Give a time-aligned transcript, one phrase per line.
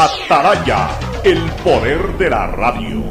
[0.00, 0.90] Ataraya,
[1.24, 3.02] el poder de la radio.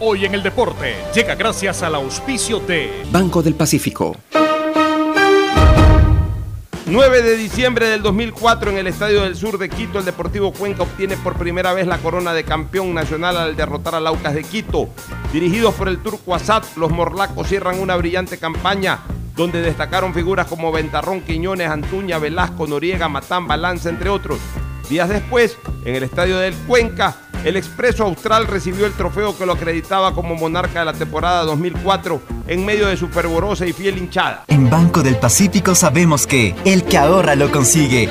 [0.00, 4.14] Hoy en el deporte llega gracias al auspicio de Banco del Pacífico.
[6.84, 10.82] 9 de diciembre del 2004 en el Estadio del Sur de Quito, el Deportivo Cuenca
[10.82, 14.90] obtiene por primera vez la corona de campeón nacional al derrotar a Laucas de Quito.
[15.32, 18.98] Dirigidos por el turco Assad, los morlacos cierran una brillante campaña
[19.34, 24.38] donde destacaron figuras como Ventarrón, Quiñones, Antuña, Velasco, Noriega, Matán, Balanza, entre otros.
[24.92, 25.56] Días después,
[25.86, 27.16] en el estadio del Cuenca,
[27.46, 32.20] el Expreso Austral recibió el trofeo que lo acreditaba como monarca de la temporada 2004
[32.46, 34.44] en medio de su fervorosa y fiel hinchada.
[34.48, 38.10] En Banco del Pacífico sabemos que el que ahorra lo consigue.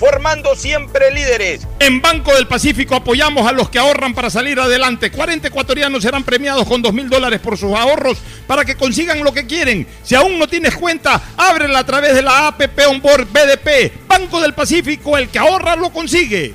[0.00, 1.68] formando siempre líderes.
[1.78, 5.10] En Banco del Pacífico apoyamos a los que ahorran para salir adelante.
[5.10, 8.16] 40 ecuatorianos serán premiados con 2 mil dólares por sus ahorros
[8.46, 9.86] para que consigan lo que quieren.
[10.02, 14.08] Si aún no tienes cuenta, ábrela a través de la APP Onboard BDP.
[14.08, 16.54] Banco del Pacífico, el que ahorra lo consigue.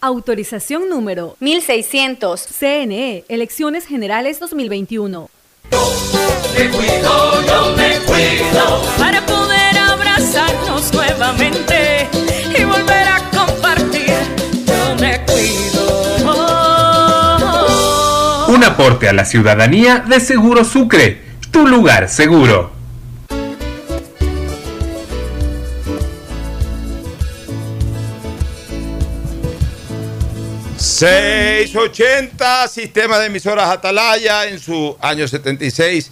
[0.00, 2.40] Autorización número 1600.
[2.40, 5.28] CNE, Elecciones Generales 2021.
[6.56, 8.82] Me cuido, yo me cuido.
[8.96, 12.08] Para poder abrazarnos nuevamente
[12.56, 14.14] y volver a compartir.
[14.66, 16.14] Yo me cuido.
[18.54, 22.77] Un aporte a la ciudadanía de Seguro Sucre, tu lugar seguro.
[30.98, 36.10] 680, sistema de emisoras Atalaya en su año 76.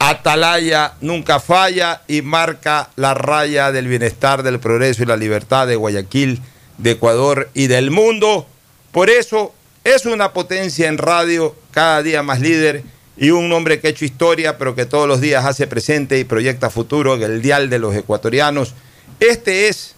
[0.00, 5.76] Atalaya nunca falla y marca la raya del bienestar, del progreso y la libertad de
[5.76, 6.42] Guayaquil,
[6.78, 8.48] de Ecuador y del mundo.
[8.90, 12.82] Por eso es una potencia en radio, cada día más líder
[13.16, 16.24] y un hombre que ha hecho historia, pero que todos los días hace presente y
[16.24, 18.74] proyecta futuro en el dial de los ecuatorianos.
[19.20, 19.94] Este es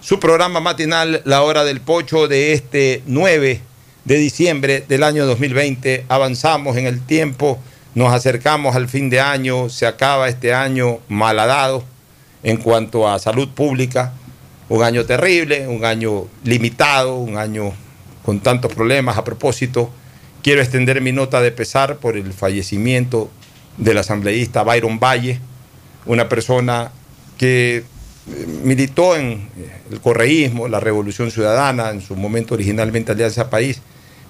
[0.00, 3.60] su programa matinal, La Hora del Pocho, de este 9
[4.06, 6.04] de diciembre del año 2020.
[6.08, 7.58] Avanzamos en el tiempo,
[7.96, 11.84] nos acercamos al fin de año, se acaba este año malhadado
[12.44, 14.12] en cuanto a salud pública,
[14.68, 17.72] un año terrible, un año limitado, un año
[18.24, 19.18] con tantos problemas.
[19.18, 19.90] A propósito,
[20.40, 23.28] quiero extender mi nota de pesar por el fallecimiento
[23.76, 25.40] del asambleísta Byron Valle,
[26.06, 26.92] una persona
[27.38, 27.82] que eh,
[28.62, 29.48] militó en
[29.90, 33.82] el correísmo, la revolución ciudadana, en su momento originalmente Alianza País,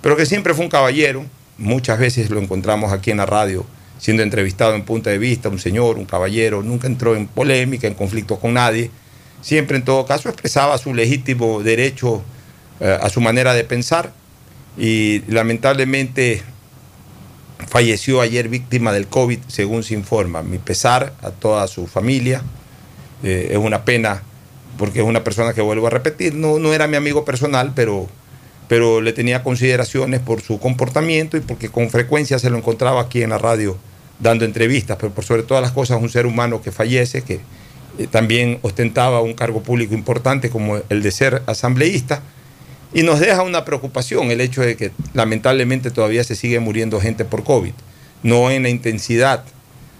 [0.06, 1.26] pero que siempre fue un caballero.
[1.58, 3.66] Muchas veces lo encontramos aquí en la radio
[3.98, 7.94] siendo entrevistado en punta de vista, un señor, un caballero, nunca entró en polémica, en
[7.94, 8.92] conflicto con nadie.
[9.40, 12.22] Siempre, en todo caso, expresaba su legítimo derecho
[12.78, 14.12] eh, a su manera de pensar
[14.78, 16.40] y lamentablemente
[17.66, 20.44] falleció ayer víctima del COVID, según se informa.
[20.44, 22.42] Mi pesar a toda su familia.
[23.24, 24.22] Eh, es una pena
[24.78, 28.06] porque es una persona que vuelvo a repetir, no, no era mi amigo personal, pero,
[28.68, 33.22] pero le tenía consideraciones por su comportamiento y porque con frecuencia se lo encontraba aquí
[33.22, 33.76] en la radio
[34.18, 37.40] dando entrevistas, pero por sobre todas las cosas un ser humano que fallece, que
[37.98, 42.22] eh, también ostentaba un cargo público importante como el de ser asambleísta,
[42.94, 47.24] y nos deja una preocupación el hecho de que lamentablemente todavía se sigue muriendo gente
[47.24, 47.72] por COVID,
[48.22, 49.44] no en la intensidad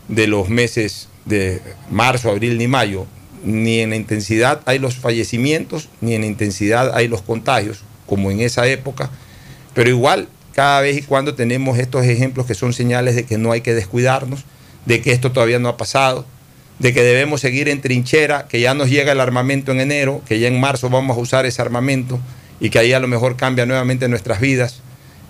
[0.09, 1.61] de los meses de
[1.91, 3.07] marzo, abril ni mayo,
[3.45, 8.31] ni en la intensidad hay los fallecimientos, ni en la intensidad hay los contagios, como
[8.31, 9.11] en esa época,
[9.75, 13.53] pero igual cada vez y cuando tenemos estos ejemplos que son señales de que no
[13.53, 14.45] hay que descuidarnos,
[14.87, 16.25] de que esto todavía no ha pasado,
[16.79, 20.39] de que debemos seguir en trinchera, que ya nos llega el armamento en enero, que
[20.39, 22.19] ya en marzo vamos a usar ese armamento
[22.61, 24.81] y que ahí a lo mejor cambia nuevamente nuestras vidas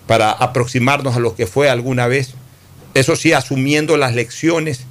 [0.06, 2.34] para aproximarnos a lo que fue alguna vez.
[2.94, 4.82] Eso sí, asumiendo las lecciones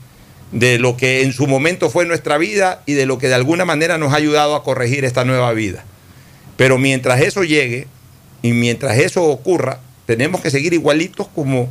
[0.51, 3.65] de lo que en su momento fue nuestra vida y de lo que de alguna
[3.65, 5.83] manera nos ha ayudado a corregir esta nueva vida.
[6.57, 7.87] Pero mientras eso llegue
[8.41, 11.69] y mientras eso ocurra, tenemos que seguir igualitos como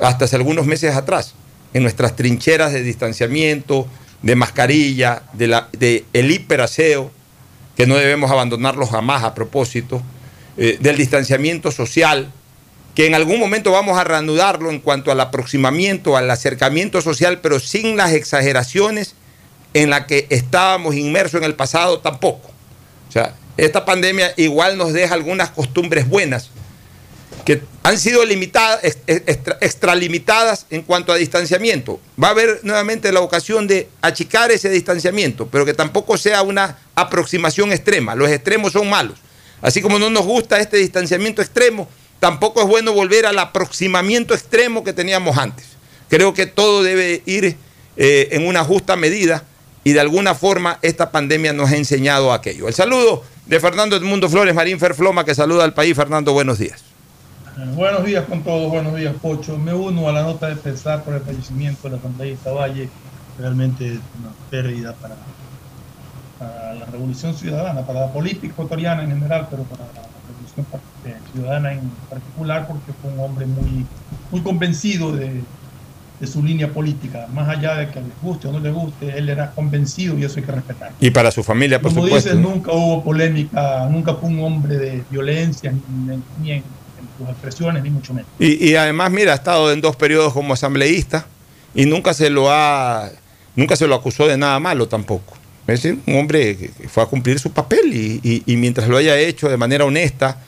[0.00, 1.34] hasta hace algunos meses atrás,
[1.74, 3.86] en nuestras trincheras de distanciamiento,
[4.22, 7.10] de mascarilla, de, la, de el hiperaseo,
[7.76, 10.02] que no debemos abandonarlo jamás a propósito,
[10.56, 12.32] eh, del distanciamiento social,
[12.94, 17.60] que en algún momento vamos a reanudarlo en cuanto al aproximamiento, al acercamiento social, pero
[17.60, 19.14] sin las exageraciones
[19.74, 22.50] en las que estábamos inmersos en el pasado tampoco.
[23.08, 23.34] O sea,
[23.64, 26.50] esta pandemia igual nos deja algunas costumbres buenas
[27.44, 32.00] que han sido limitadas, extralimitadas en cuanto a distanciamiento.
[32.22, 36.78] Va a haber nuevamente la ocasión de achicar ese distanciamiento, pero que tampoco sea una
[36.94, 38.14] aproximación extrema.
[38.14, 39.18] Los extremos son malos.
[39.62, 44.84] Así como no nos gusta este distanciamiento extremo, tampoco es bueno volver al aproximamiento extremo
[44.84, 45.66] que teníamos antes.
[46.08, 47.56] Creo que todo debe ir
[47.96, 49.44] eh, en una justa medida
[49.84, 52.68] y de alguna forma esta pandemia nos ha enseñado aquello.
[52.68, 55.96] El saludo de Fernando Edmundo Flores Marín Ferfloma que saluda al país.
[55.96, 56.84] Fernando, buenos días.
[57.74, 59.58] Buenos días con todos, buenos días Pocho.
[59.58, 62.88] Me uno a la nota de pesar por el fallecimiento de la asambleísta Valle.
[63.38, 65.16] Realmente es una pérdida para,
[66.38, 70.66] para la revolución ciudadana, para la política ecuatoriana en general, pero para la revolución
[71.06, 73.86] eh, ciudadana en particular, porque fue un hombre muy,
[74.30, 75.42] muy convencido de,
[76.20, 77.26] de su línea política.
[77.32, 80.38] Más allá de que les guste o no le guste, él era convencido y eso
[80.38, 80.92] hay que respetar.
[81.00, 82.28] Y para su familia, por Como supuesto.
[82.30, 86.64] dices, nunca hubo polémica, nunca fue un hombre de violencia ni, ni en, en
[87.18, 88.28] sus expresiones, ni mucho menos.
[88.38, 91.26] Y, y además, mira, ha estado en dos periodos como asambleísta
[91.74, 93.08] y nunca se lo ha,
[93.56, 95.34] nunca se lo acusó de nada malo tampoco.
[95.66, 98.96] Es decir, un hombre que fue a cumplir su papel y, y- y mientras lo
[98.96, 100.38] haya hecho de manera honesta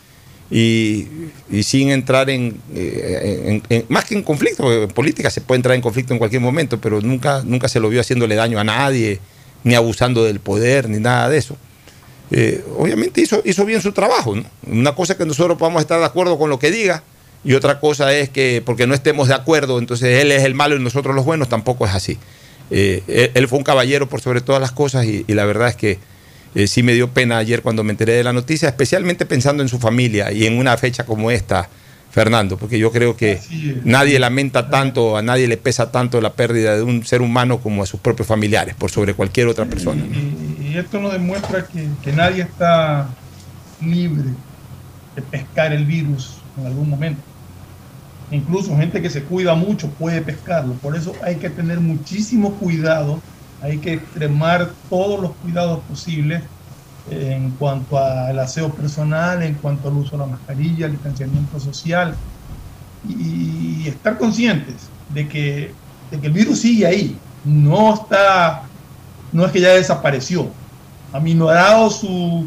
[0.54, 1.08] y,
[1.50, 5.56] y sin entrar en, eh, en- en- más que en conflicto, en política se puede
[5.56, 8.64] entrar en conflicto en cualquier momento, pero nunca, nunca se lo vio haciéndole daño a
[8.64, 9.18] nadie,
[9.64, 11.56] ni abusando del poder, ni nada de eso.
[12.30, 14.36] Eh, obviamente hizo, hizo bien su trabajo.
[14.36, 14.44] ¿no?
[14.70, 17.02] Una cosa es que nosotros podamos estar de acuerdo con lo que diga
[17.44, 20.76] y otra cosa es que porque no estemos de acuerdo, entonces él es el malo
[20.76, 22.18] y nosotros los buenos, tampoco es así.
[22.70, 25.68] Eh, él, él fue un caballero por sobre todas las cosas y, y la verdad
[25.68, 25.98] es que
[26.54, 29.68] eh, sí me dio pena ayer cuando me enteré de la noticia, especialmente pensando en
[29.68, 31.68] su familia y en una fecha como esta,
[32.10, 33.40] Fernando, porque yo creo que
[33.84, 37.82] nadie lamenta tanto, a nadie le pesa tanto la pérdida de un ser humano como
[37.82, 40.04] a sus propios familiares, por sobre cualquier otra persona.
[40.04, 40.14] ¿no?
[40.14, 43.08] Y, y esto nos demuestra que, que nadie está
[43.80, 44.30] libre
[45.16, 47.22] de pescar el virus en algún momento.
[48.30, 50.72] Incluso gente que se cuida mucho puede pescarlo.
[50.74, 53.20] Por eso hay que tener muchísimo cuidado,
[53.62, 56.42] hay que extremar todos los cuidados posibles
[57.10, 62.14] en cuanto al aseo personal, en cuanto al uso de la mascarilla, el distanciamiento social
[63.08, 65.74] y, estar conscientes de que,
[66.10, 68.62] el virus sigue ahí, no está,
[69.32, 70.48] no es que ya desapareció,
[71.12, 72.46] aminorado su,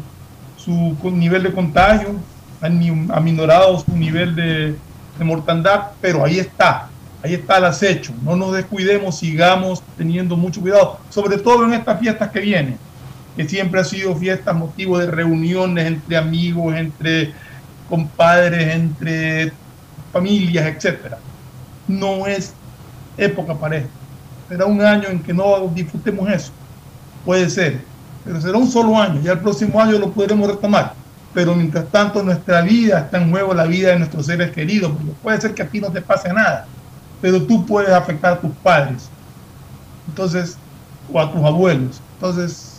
[0.56, 2.14] su nivel de contagio,
[2.62, 4.76] ami- aminorado su nivel de,
[5.18, 6.88] de mortandad, pero ahí está,
[7.26, 8.12] ahí está el acecho.
[8.22, 12.78] No nos descuidemos, sigamos teniendo mucho cuidado, sobre todo en estas fiestas que vienen,
[13.36, 17.32] que siempre ha sido fiestas motivo de reuniones entre amigos, entre
[17.88, 19.52] compadres, entre
[20.12, 21.18] familias, etcétera.
[21.86, 22.52] No es
[23.16, 23.90] época para esto.
[24.48, 26.52] Será un año en que no disfrutemos eso.
[27.24, 27.80] Puede ser.
[28.24, 29.20] Pero será un solo año.
[29.20, 30.94] Ya el próximo año lo podremos retomar.
[31.34, 34.92] Pero mientras tanto nuestra vida está en juego, la vida de nuestros seres queridos.
[34.92, 36.66] Porque puede ser que a ti no te pase nada.
[37.26, 39.08] Pero tú puedes afectar a tus padres.
[40.06, 40.56] Entonces,
[41.12, 42.00] o a tus abuelos.
[42.14, 42.74] Entonces,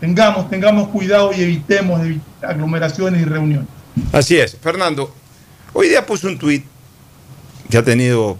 [0.00, 3.68] tengamos, tengamos cuidado y evitemos evi- aglomeraciones y reuniones.
[4.12, 5.14] Así es, Fernando.
[5.72, 6.64] Hoy día puse un tuit
[7.70, 8.36] que ha tenido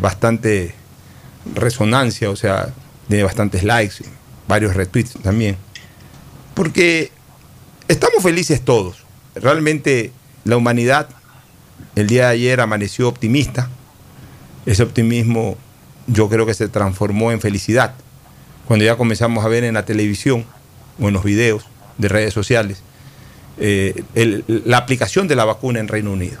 [0.00, 0.76] bastante
[1.56, 2.68] resonancia, o sea,
[3.08, 3.96] tiene bastantes likes,
[4.46, 5.56] varios retweets también,
[6.54, 7.10] porque
[7.88, 9.04] estamos felices todos.
[9.34, 10.12] Realmente
[10.44, 11.08] la humanidad
[11.96, 13.68] el día de ayer amaneció optimista.
[14.66, 15.56] Ese optimismo
[16.06, 17.94] yo creo que se transformó en felicidad.
[18.66, 20.44] Cuando ya comenzamos a ver en la televisión
[21.00, 21.64] o en los videos
[21.98, 22.82] de redes sociales
[23.58, 26.38] eh, el- la aplicación de la vacuna en Reino Unido.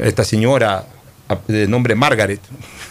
[0.00, 0.86] Esta señora
[1.48, 2.40] de nombre Margaret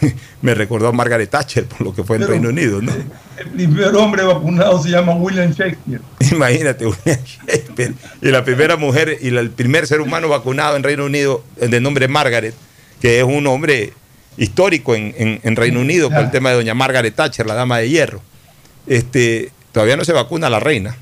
[0.42, 2.92] me recordó a Margaret Thatcher por lo que fue en Pero- Reino Unido, ¿no?
[3.38, 6.00] El primer hombre vacunado se llama William Shakespeare.
[6.32, 7.94] Imagínate, William Shakespeare.
[8.22, 12.08] Y la primera mujer y el primer ser humano vacunado en Reino Unido, de nombre
[12.08, 12.54] Margaret,
[13.00, 13.92] que es un hombre
[14.36, 17.78] histórico en, en- en Reino Unido por el tema de doña Margaret Thatcher, la dama
[17.78, 18.20] de hierro.
[18.86, 20.96] Este, todavía no se vacuna la reina.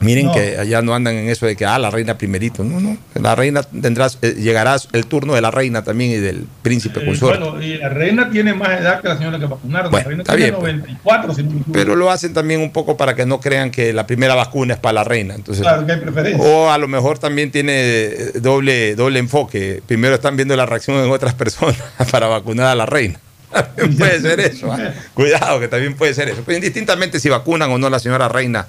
[0.00, 0.32] Miren No.
[0.32, 2.64] que allá no andan en eso de que, ah, la reina primerito.
[2.64, 2.96] No, no.
[3.14, 7.04] La reina tendrá, eh, llegará el turno de la reina también y del príncipe Eh,
[7.04, 7.38] consorte.
[7.44, 9.90] bueno, y la reina tiene más edad que la señora que vacunaron.
[9.90, 10.74] Bueno, la reina está tiene bien, pues.
[10.76, 11.72] 94, si no me equivoco.
[11.72, 14.80] Pero lo hacen también un poco para que no crean que la primera vacuna es
[14.80, 15.34] para la reina.
[15.34, 16.42] Entonces, Claro que hay preferencia.
[16.42, 19.82] O a lo mejor también tiene eh, doble, doble enfoque.
[19.86, 21.76] Primero están viendo la reacción en otras personas
[22.10, 23.20] para vacunar a la reina.
[23.52, 24.72] También puede ser eso.
[24.72, 24.78] ¿ah?
[25.14, 26.42] Cuidado, que también puede ser eso.
[26.46, 28.66] Pero indistintamente si vacunan o no a la señora reina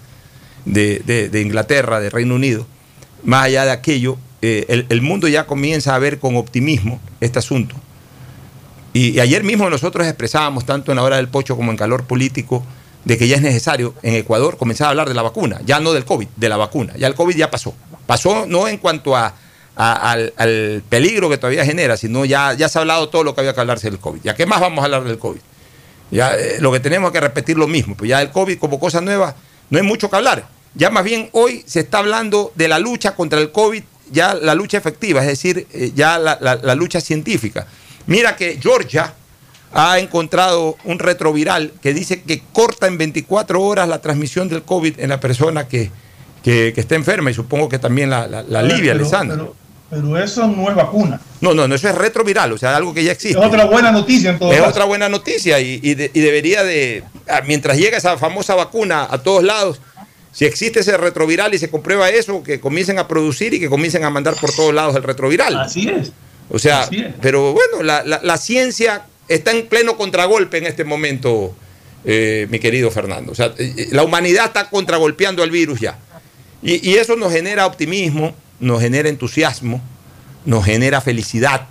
[0.65, 0.99] de,
[1.31, 2.65] de- Inglaterra, de Reino Unido,
[3.23, 7.75] más allá de aquello, eh, el, mundo ya comienza a ver con optimismo este asunto.
[8.93, 12.63] Y, ayer mismo nosotros expresábamos, tanto en la hora del pocho como en calor político,
[13.05, 15.93] de que ya es necesario en Ecuador comenzar a hablar de la vacuna, ya no
[15.93, 16.93] del COVID, de la vacuna.
[16.97, 17.73] Ya el COVID ya pasó.
[18.05, 19.33] Pasó no en cuanto a,
[19.75, 23.53] al peligro que todavía genera, sino ya, ya se ha hablado todo lo que había
[23.53, 24.21] que hablarse del COVID.
[24.23, 25.39] ¿Ya qué más vamos a hablar del COVID?
[26.11, 27.95] Ya eh, lo que tenemos es que repetir lo mismo.
[27.95, 29.35] Pues ya el COVID como cosa nueva,
[29.71, 30.47] no hay mucho que hablar.
[30.75, 34.53] Ya más bien hoy se está hablando de la lucha contra el COVID, ya la
[34.55, 37.65] lucha efectiva, es decir, eh, ya la, la- la lucha científica.
[38.05, 39.13] Mira que Georgia
[39.73, 44.99] ha encontrado un retroviral que dice que corta en 24 horas la transmisión del COVID
[44.99, 45.89] en la persona que,
[46.43, 48.93] que- que está enferma y supongo que también la, la, la alivia.
[49.91, 51.19] Pero, eso no es vacuna.
[51.41, 53.37] No, no, no, eso es retroviral, o sea, algo que ya existe.
[53.39, 54.69] Es otra buena noticia en todo Es caso.
[54.71, 59.05] otra buena noticia y, y de- y debería de, ah, mientras llega esa famosa vacuna
[59.09, 59.81] a todos lados,
[60.31, 64.05] si existe ese retroviral y se comprueba eso, que comiencen a producir y que comiencen
[64.05, 65.59] a mandar por todos lados el retroviral.
[65.59, 66.13] Así es.
[66.49, 67.13] O sea, es.
[67.21, 71.53] pero bueno, la, la- la ciencia está en pleno contragolpe en este momento,
[72.05, 73.31] eh, mi querido Fernando.
[73.31, 75.97] O sea, eh, eh, la humanidad está contragolpeando al virus ya.
[76.63, 79.81] Y, y eso nos genera optimismo, nos genera entusiasmo,
[80.45, 81.67] nos genera felicidad.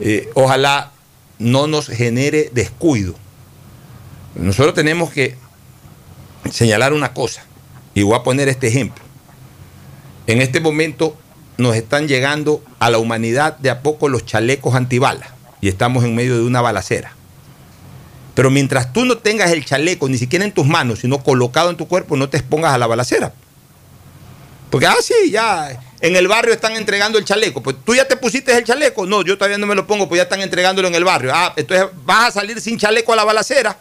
[0.00, 0.92] Eh, ojalá
[1.38, 3.14] no nos genere descuido.
[4.34, 5.36] Nosotros tenemos que
[6.50, 7.44] señalar una cosa,
[7.94, 9.02] y voy a poner este ejemplo.
[10.26, 11.16] En este momento
[11.56, 15.28] nos están llegando a la humanidad de a poco los chalecos antibalas
[15.60, 17.12] y estamos en medio de una balacera.
[18.34, 21.76] Pero mientras tú no tengas el chaleco ni siquiera en tus manos, sino colocado en
[21.76, 23.32] tu cuerpo, no te expongas a la balacera.
[24.70, 27.62] Porque, ah, sí, ya en el barrio están entregando el chaleco.
[27.62, 29.06] Pues tú ya te pusiste el chaleco.
[29.06, 31.32] No, yo todavía no me lo pongo, pues ya están entregándolo en el barrio.
[31.34, 33.78] Ah, entonces vas a salir sin chaleco a la balacera.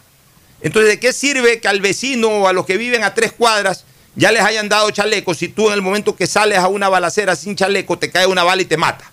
[0.61, 3.85] Entonces, ¿de qué sirve que al vecino o a los que viven a tres cuadras
[4.15, 7.35] ya les hayan dado chaleco si tú en el momento que sales a una balacera
[7.35, 9.11] sin chaleco te cae una bala y te mata?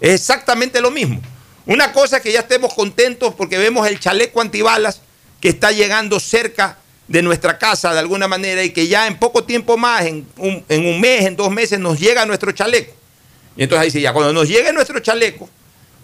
[0.00, 1.20] Es exactamente lo mismo.
[1.66, 5.00] Una cosa que ya estemos contentos porque vemos el chaleco antibalas
[5.40, 6.78] que está llegando cerca
[7.08, 10.64] de nuestra casa de alguna manera y que ya en poco tiempo más, en un,
[10.68, 12.92] en un mes, en dos meses, nos llega nuestro chaleco.
[13.56, 15.48] Y entonces ahí sí, ya cuando nos llegue nuestro chaleco,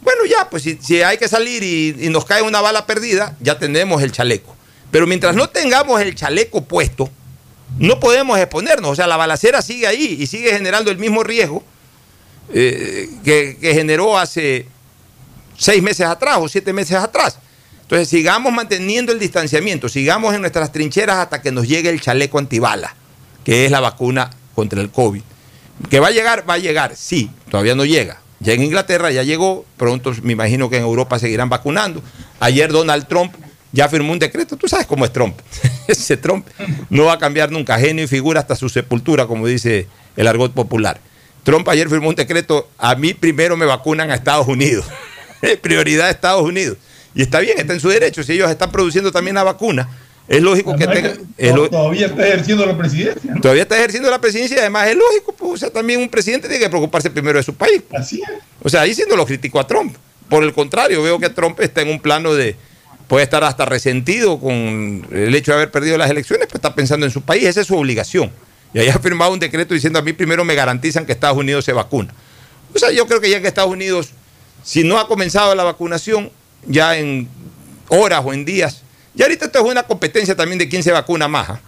[0.01, 3.59] bueno, ya, pues si, si hay que salir y, nos cae una bala perdida, ya
[3.59, 4.55] tenemos el chaleco.
[4.91, 7.11] Pero mientras no tengamos el chaleco puesto,
[7.79, 8.93] no podemos exponernos.
[8.93, 11.63] O sea, la balacera sigue ahí y sigue generando el mismo riesgo
[12.55, 14.67] eh, que, que generó hace
[15.57, 17.39] seis meses atrás o siete meses atrás.
[17.89, 22.39] Entonces, sigamos manteniendo el distanciamiento, sigamos en nuestras trincheras hasta que nos llegue el chaleco
[22.39, 22.95] antibala,
[23.45, 25.23] que es la vacuna contra el COVID.
[25.89, 26.45] ¿Que va a llegar?
[26.47, 28.21] Va a llegar, sí, todavía no llega.
[28.41, 32.03] Ya en Inglaterra ya llegó, pronto me imagino que en Europa seguirán vacunando.
[32.41, 33.33] Ayer Donald Trump
[33.73, 35.39] ya firmó un decreto, tú sabes cómo es Trump.
[35.89, 36.47] Ese Trump
[36.91, 40.53] no va a cambiar nunca, genio y figura hasta su sepultura, como dice el argot
[40.53, 41.01] popular.
[41.43, 44.85] Trump ayer firmó un decreto, a mí primero me vacunan a Estados Unidos.
[45.63, 46.77] Prioridad Estados Unidos.
[47.15, 48.23] Y está bien, está en su derecho.
[48.23, 49.89] Si ellos están produciendo también la vacuna,
[50.29, 53.35] es lógico que Además es lo- Todavía está ejerciendo la presidencia.
[53.35, 53.41] ¿no?
[53.41, 56.49] Todavía está ejerciendo la presidencia y además es lógico, pues, o sea, también un presidente
[56.49, 57.83] tiene que preocuparse primero de su país.
[57.95, 58.29] Así es.
[58.63, 59.97] O sea, ahí sí no lo critico a Trump.
[60.29, 62.55] Por el contrario, veo que Trump está en un plano de,
[63.07, 67.07] puede estar hasta resentido con el hecho de haber perdido las elecciones, pues está pensando
[67.07, 68.31] en su país, esa es su obligación.
[68.75, 71.65] Y ahí ha firmado un decreto diciendo a mí primero me garantizan que Estados Unidos
[71.65, 72.13] se vacuna.
[72.75, 74.11] O sea, yo creo que ya que Estados Unidos,
[74.63, 76.31] si no ha comenzado la vacunación,
[76.67, 77.29] ya en
[77.89, 78.83] horas o en días,
[79.19, 81.51] y ahorita esto es una competencia también de quién se vacuna más.
[81.51, 81.61] ¿ah?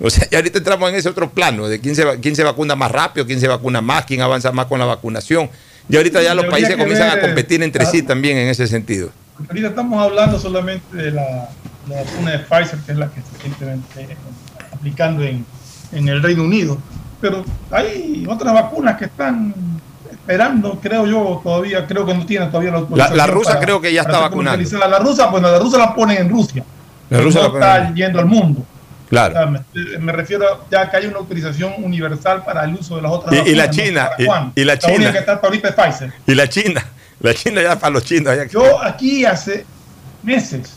[0.00, 2.74] O sea, ya ahorita entramos en ese otro plano, de quién se, quién se vacuna
[2.76, 5.50] más rápido, quién se vacuna más, quién avanza más con la vacunación.
[5.90, 9.10] Y ahorita ya los países comienzan a competir entre sí también en ese sentido.
[9.48, 11.48] Ahorita estamos hablando solamente de la,
[11.86, 14.16] vacuna de Pfizer, que es la que se está eh,
[14.72, 15.46] aplicando en,
[15.92, 16.78] en el Reino Unido.
[17.20, 19.54] Pero hay otras vacunas que están
[20.28, 24.02] esperando, creo yo, todavía, creo que no tienen todavía la La, rusa creo que ya
[24.02, 24.58] está vacunada.
[24.58, 26.62] La rusa, pues la rusa la ponen en Rusia.
[27.08, 28.62] La rusa no está yendo al mundo.
[29.08, 29.62] Claro.
[30.00, 33.50] me, refiero ya que hay una autorización universal para el uso de las otras y,
[33.52, 34.10] y la China.
[34.54, 35.12] Y, la China.
[35.12, 36.12] que está ahorita es Pfizer.
[36.26, 36.84] Y la China.
[37.20, 38.34] La China ya para los chinos.
[38.50, 39.64] Yo aquí hace
[40.22, 40.74] meses,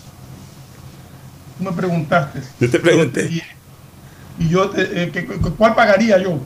[1.58, 2.40] tú me preguntaste.
[2.58, 3.30] Yo te pregunté.
[4.40, 5.28] Y, yo, eh,
[5.58, 6.40] ¿cuál pagaría yo?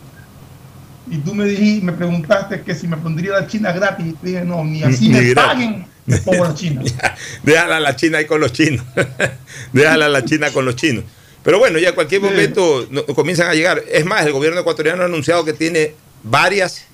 [1.10, 4.06] Y tú me dijiste, me preguntaste que si me pondría la China gratis.
[4.08, 6.82] Y te dije, no, ni así me paguen, la China.
[7.44, 8.86] déjala a la China ahí con los chinos.
[9.74, 11.04] déjala a la China con los chinos.
[11.44, 13.84] Pero bueno, ya en cualquier momento comienzan a llegar.
[13.92, 15.94] Es más, el gobierno ecuatoriano ha anunciado que tiene
[16.24, 16.86] varias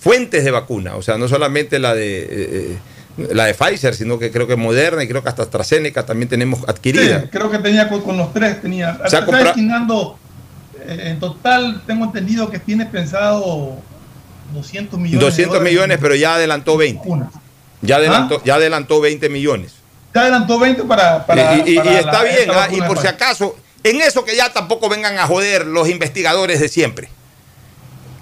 [0.00, 0.96] fuentes de vacuna.
[0.96, 2.18] O sea, no solamente la de...
[2.18, 2.76] Eh, eh,
[3.16, 6.66] la de Pfizer, sino que creo que Moderna y creo que hasta AstraZeneca también tenemos
[6.66, 7.20] adquirida.
[7.20, 8.98] Sí, creo que tenía con, los tres, tenía.
[9.04, 9.52] O sea, está eh,
[10.86, 13.78] en total tengo entendido que tiene pensado
[14.52, 15.20] 200 millones.
[15.20, 17.08] 200 millones, pero ya adelantó 20.
[17.80, 18.42] Ya adelantó, ¿Ah?
[18.44, 19.72] ya adelantó 20 millones.
[20.14, 21.26] Ya adelantó 20 para...
[21.26, 25.18] para y, está bien, ah, y por si acaso, en eso que ya tampoco vengan
[25.18, 27.08] a joder los investigadores de siempre.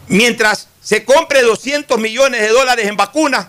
[0.09, 3.49] Mientras se compre 200 millones de dólares en vacunas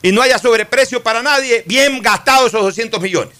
[0.00, 3.36] y no haya sobreprecio para nadie, bien gastados esos 200 millones.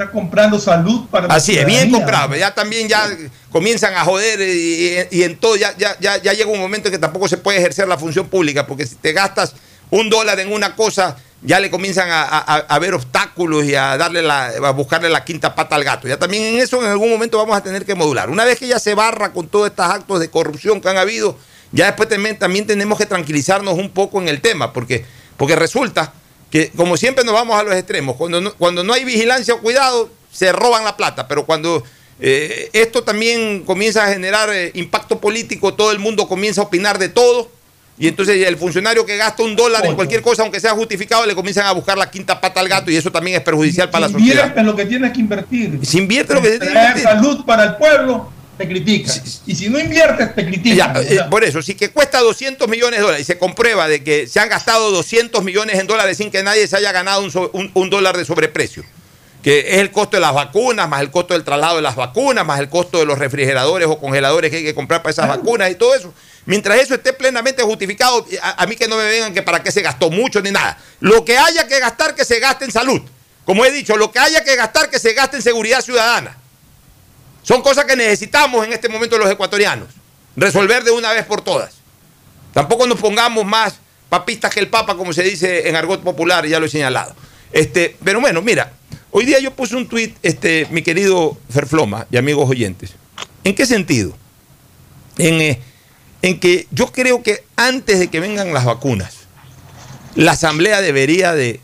[0.00, 1.26] Está comprando salud para...
[1.26, 2.34] Así es, bien comprado.
[2.34, 3.06] Ya también ya
[3.52, 6.98] comienzan a joder y, en todo ya, ya, ya, ya llega un momento en que
[6.98, 9.54] tampoco se puede ejercer la función pública, porque si te gastas
[9.90, 14.46] un dólar en una cosa, ya le comienzan a, ver obstáculos y a darle la,
[14.46, 16.08] a buscarle la quinta pata al gato.
[16.08, 18.30] Ya también en eso en algún momento vamos a tener que modular.
[18.30, 21.36] Una vez que ya se barra con todos estos actos de corrupción que han habido,
[21.72, 25.04] ya después también, también tenemos que tranquilizarnos un poco en el tema, porque,
[25.36, 26.14] porque resulta
[26.50, 29.60] que como siempre nos vamos a los extremos, cuando no, cuando no hay vigilancia o
[29.60, 31.82] cuidado, se roban la plata, pero cuando
[32.20, 36.98] eh, esto también comienza a generar eh, impacto político, todo el mundo comienza a opinar
[36.98, 37.50] de todo
[38.00, 41.34] y entonces el funcionario que gasta un dólar en cualquier cosa, aunque sea justificado, le
[41.34, 44.12] comienzan a buscar la quinta pata al gato y eso también es perjudicial para la
[44.12, 44.36] sociedad.
[44.36, 45.78] Invierte en lo que tienes que invertir.
[45.82, 47.02] Si invierte lo que tienes que invertir.
[47.02, 49.12] salud para el pueblo, te critica.
[49.46, 50.92] y si no inviertes, te critica.
[51.02, 54.26] Eh, por eso, si que cuesta 200 millones de dólares y se comprueba de que
[54.26, 58.16] se han gastado 200 millones en dólares sin que nadie se haya ganado un, dólar
[58.16, 58.84] de sobreprecio,
[59.42, 62.44] que es el costo de las vacunas, más el costo del traslado de las vacunas,
[62.44, 65.70] más el costo de los refrigeradores o congeladores que hay que comprar para esas vacunas
[65.70, 66.12] y todo eso
[66.46, 69.82] Mientras eso esté plenamente justificado, a, mí que no me vengan que para qué se
[69.82, 70.78] gastó mucho ni nada.
[70.98, 73.00] Lo que haya que gastar, que se gaste en salud.
[73.44, 76.39] Como he dicho, lo que haya que gastar, que se gaste en seguridad ciudadana.
[77.42, 79.88] Son cosas que necesitamos en este momento los ecuatorianos.
[80.36, 81.74] Resolver de una vez por todas.
[82.52, 86.58] Tampoco nos pongamos más papistas que el Papa, como se dice en argot popular, ya
[86.58, 87.14] lo he señalado.
[87.52, 88.72] Este, pero bueno, mira,
[89.10, 92.94] hoy día yo puse un tuit, este, mi querido Ferfloma y amigos oyentes.
[93.44, 94.16] ¿En qué sentido?
[95.18, 95.60] En, eh,
[96.22, 99.20] en que yo creo que antes de que vengan las vacunas,
[100.14, 101.60] la Asamblea debería de,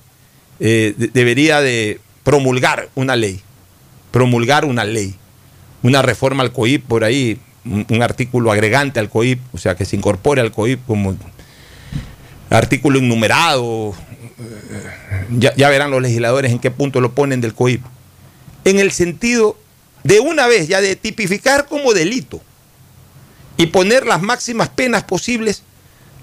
[0.61, 3.41] eh, debería de promulgar una ley,
[4.11, 5.17] promulgar una ley,
[5.87, 9.97] una reforma al COIP por ahí, un, artículo agregante al COIP, o sea, que se
[9.97, 11.17] incorpore al COIP como
[12.51, 13.95] artículo innumerado,
[14.39, 14.85] eh,
[15.39, 17.85] ya, ya verán los legisladores en qué punto lo ponen del COIP,
[18.65, 19.57] en el sentido
[20.03, 22.41] de una vez ya de tipificar como delito
[23.57, 25.63] y poner las máximas penas posibles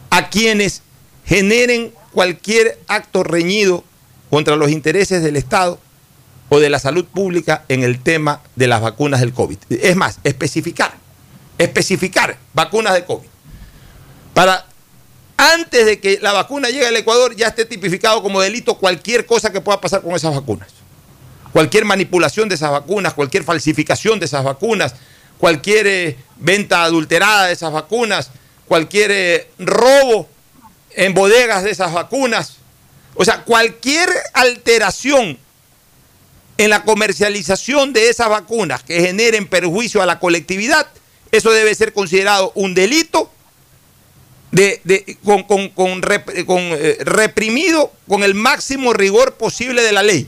[0.10, 0.82] a quienes
[1.26, 3.84] generen cualquier acto reñido
[4.30, 5.80] contra los intereses del Estado
[6.54, 9.58] o de la salud pública en el tema de las vacunas del COVID.
[9.70, 10.94] Es más, especificar,
[11.58, 13.28] especificar vacunas de COVID.
[14.36, 14.64] Para
[15.36, 19.52] antes de que la vacuna llegue al Ecuador ya esté tipificado como delito cualquier cosa
[19.52, 20.68] que pueda pasar con esas vacunas.
[21.52, 24.94] Cualquier manipulación de esas vacunas, cualquier falsificación de esas vacunas,
[25.40, 28.30] cualquier eh, venta adulterada de esas vacunas,
[28.68, 30.30] cualquier eh, robo
[30.92, 32.58] en bodegas de esas vacunas.
[33.16, 35.40] O sea, cualquier alteración
[36.58, 40.88] en la comercialización de esas vacunas que generen perjuicio a la colectividad,
[41.32, 43.32] eso debe ser considerado un delito
[44.52, 50.28] de, con, eh, reprimido con el máximo rigor posible de la ley.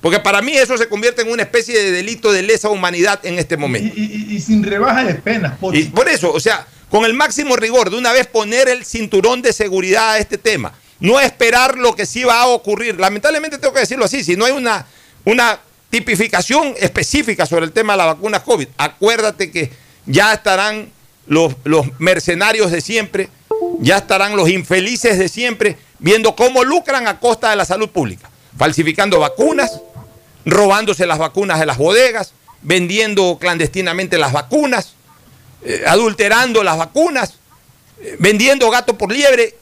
[0.00, 3.38] Porque para mí eso se convierte en una especie de delito de lesa humanidad en
[3.38, 3.94] este momento.
[3.96, 5.58] Y, sin rebaja de penas.
[5.58, 5.76] Por...
[5.76, 9.42] Y por eso, o sea, con el máximo rigor, de una vez poner el cinturón
[9.42, 10.72] de seguridad a este tema.
[11.00, 12.98] No esperar lo que sí va a ocurrir.
[12.98, 14.86] Lamentablemente tengo que decirlo así, si no hay una,
[15.24, 19.70] una tipificación específica sobre el tema de la vacuna COVID, acuérdate que
[20.06, 20.90] ya estarán
[21.26, 21.54] los,
[21.98, 23.28] mercenarios de siempre,
[23.80, 28.30] ya estarán los infelices de siempre, viendo cómo lucran a costa de la salud pública,
[28.56, 29.80] falsificando vacunas,
[30.44, 34.94] robándose las vacunas de las bodegas, vendiendo clandestinamente las vacunas,
[35.64, 37.34] eh, adulterando las vacunas,
[38.00, 39.56] eh, vendiendo gato por liebre.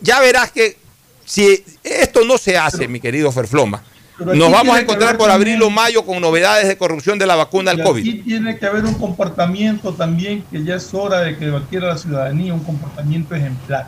[0.00, 0.76] Ya verás que
[1.24, 3.84] si esto no se hace, mi querido Ferfloma,
[4.24, 7.72] nos vamos a encontrar por abril o mayo con novedades de corrupción de la vacuna
[7.72, 8.00] del COVID.
[8.00, 11.98] Aquí tiene que haber un comportamiento también que ya es hora de que adquiera la
[11.98, 13.86] ciudadanía, un comportamiento ejemplar.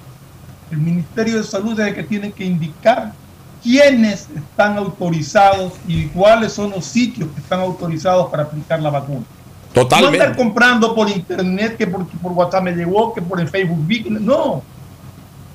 [0.70, 3.12] El Ministerio de Salud es el que tiene que indicar
[3.62, 9.24] quiénes están autorizados y cuáles son los sitios que están autorizados para aplicar la vacuna.
[9.72, 10.18] Totalmente.
[10.18, 13.84] No andar comprando por internet, que por, por WhatsApp me llegó, que por el Facebook.
[14.20, 14.62] No.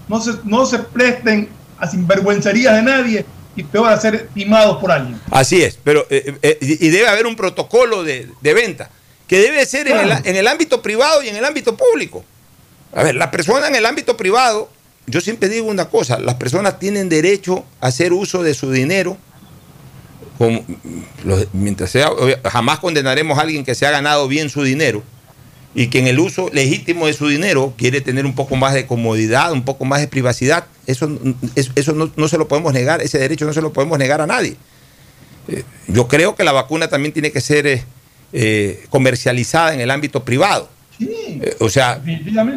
[0.08, 3.26] No se, no se presten a sinvergüencerías de nadie
[3.60, 5.20] y peor a ser timados por alguien.
[5.32, 8.90] Así es, pero eh, eh, y debe haber un protocolo de, de venta
[9.28, 12.24] que debe ser en, el, en el ámbito privado y en el ámbito público.
[12.96, 14.70] A ver, la persona en el ámbito privado,
[15.06, 19.18] yo siempre digo una cosa, las personas tienen derecho a hacer uso de su dinero
[20.38, 20.64] como,
[21.26, 22.10] los- mientras sea,
[22.52, 25.04] jamás condenaremos a alguien que se ha ganado bien su dinero
[25.76, 28.88] y que en el uso legítimo de su dinero quiere tener un poco más de
[28.88, 30.66] comodidad, un poco más de privacidad.
[30.88, 31.10] Eso,
[31.76, 34.28] eso, no, no se lo podemos negar, ese derecho no se lo podemos negar a
[34.28, 34.56] nadie.
[35.48, 37.84] Eh, yo creo que la vacuna también tiene que ser eh,
[38.34, 40.70] eh, comercializada en el ámbito privado.
[41.00, 42.02] Eh, o sea,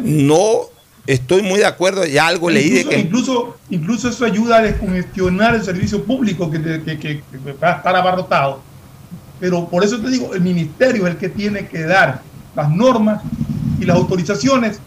[0.03, 0.61] no
[1.05, 2.99] estoy muy de acuerdo, ya algo leí de incluso, que...
[2.99, 7.77] incluso, incluso eso ayuda a descongestionar el servicio público que, que- que- que va a
[7.77, 8.61] estar abarrotado.
[9.39, 12.21] Pero por eso te digo, el ministerio es el que tiene que dar
[12.55, 13.21] las normas
[13.79, 14.79] y las autorizaciones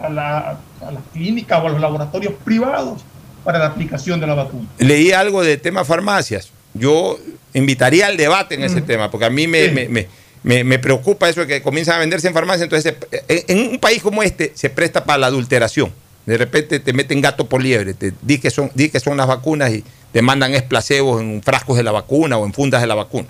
[0.00, 3.02] a, la- a las clínicas o a los laboratorios privados
[3.44, 4.68] para la aplicación de la vacuna.
[4.78, 6.50] leí algo de tema farmacias.
[6.74, 7.18] Yo
[7.54, 9.70] invitaría al debate en ese tema, porque a mí me, Sí.
[9.74, 10.06] me- me-
[10.42, 12.64] me- me preocupa eso de que comienzan a venderse en farmacia.
[12.64, 15.92] Entonces, se- en, en un país como este se presta para la adulteración.
[16.26, 19.26] De repente te meten gato por liebre, te di que son, di que son las
[19.26, 22.86] vacunas y te mandan es placebos en frascos de la vacuna o en fundas de
[22.86, 23.28] la vacuna.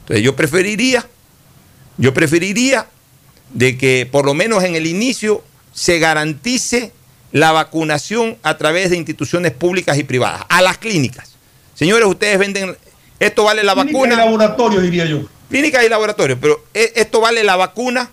[0.00, 1.06] Entonces, yo preferiría,
[1.98, 2.86] yo preferiría
[3.52, 6.92] de que por lo menos en el inicio se garantice
[7.32, 11.32] la vacunación a través de instituciones públicas y privadas, a las clínicas.
[11.74, 12.76] Señores, ustedes venden,
[13.18, 14.14] esto vale la Clínica vacuna.
[14.14, 15.22] y laboratorio, diría yo.
[15.48, 18.10] Clínicas y laboratorios, pero e- esto vale la vacuna.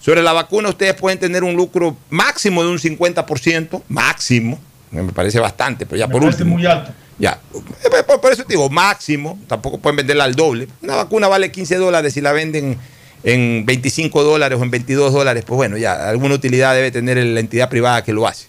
[0.00, 4.60] Sobre la vacuna ustedes pueden tener un lucro máximo de un 50%, máximo,
[4.90, 6.56] me parece bastante, pero ya Me por parece último.
[6.58, 6.92] muy alto.
[7.18, 10.68] Ya, Eh, por, por eso te digo, máximo, tampoco pueden venderla al doble.
[10.82, 12.78] Una vacuna vale 15 dólares si la venden
[13.26, 17.40] en 25 dólares o en 22 dólares, pues bueno, ya alguna utilidad debe tener la
[17.40, 18.46] entidad privada que lo hace.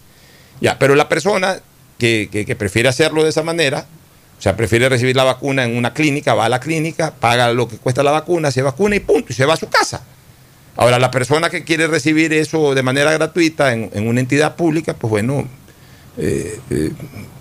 [0.60, 1.58] Ya, pero la persona
[1.98, 3.86] que, que- prefiere hacerlo de esa manera,
[4.38, 7.66] o sea, prefiere recibir la vacuna en una clínica, va a la clínica, paga lo
[7.68, 10.00] que cuesta la vacuna, se vacuna y punto, y se va a su casa.
[10.76, 14.94] Ahora, la persona que quiere recibir eso de manera gratuita en, en una entidad pública,
[14.94, 15.48] pues bueno,
[16.20, 16.90] eh, eh,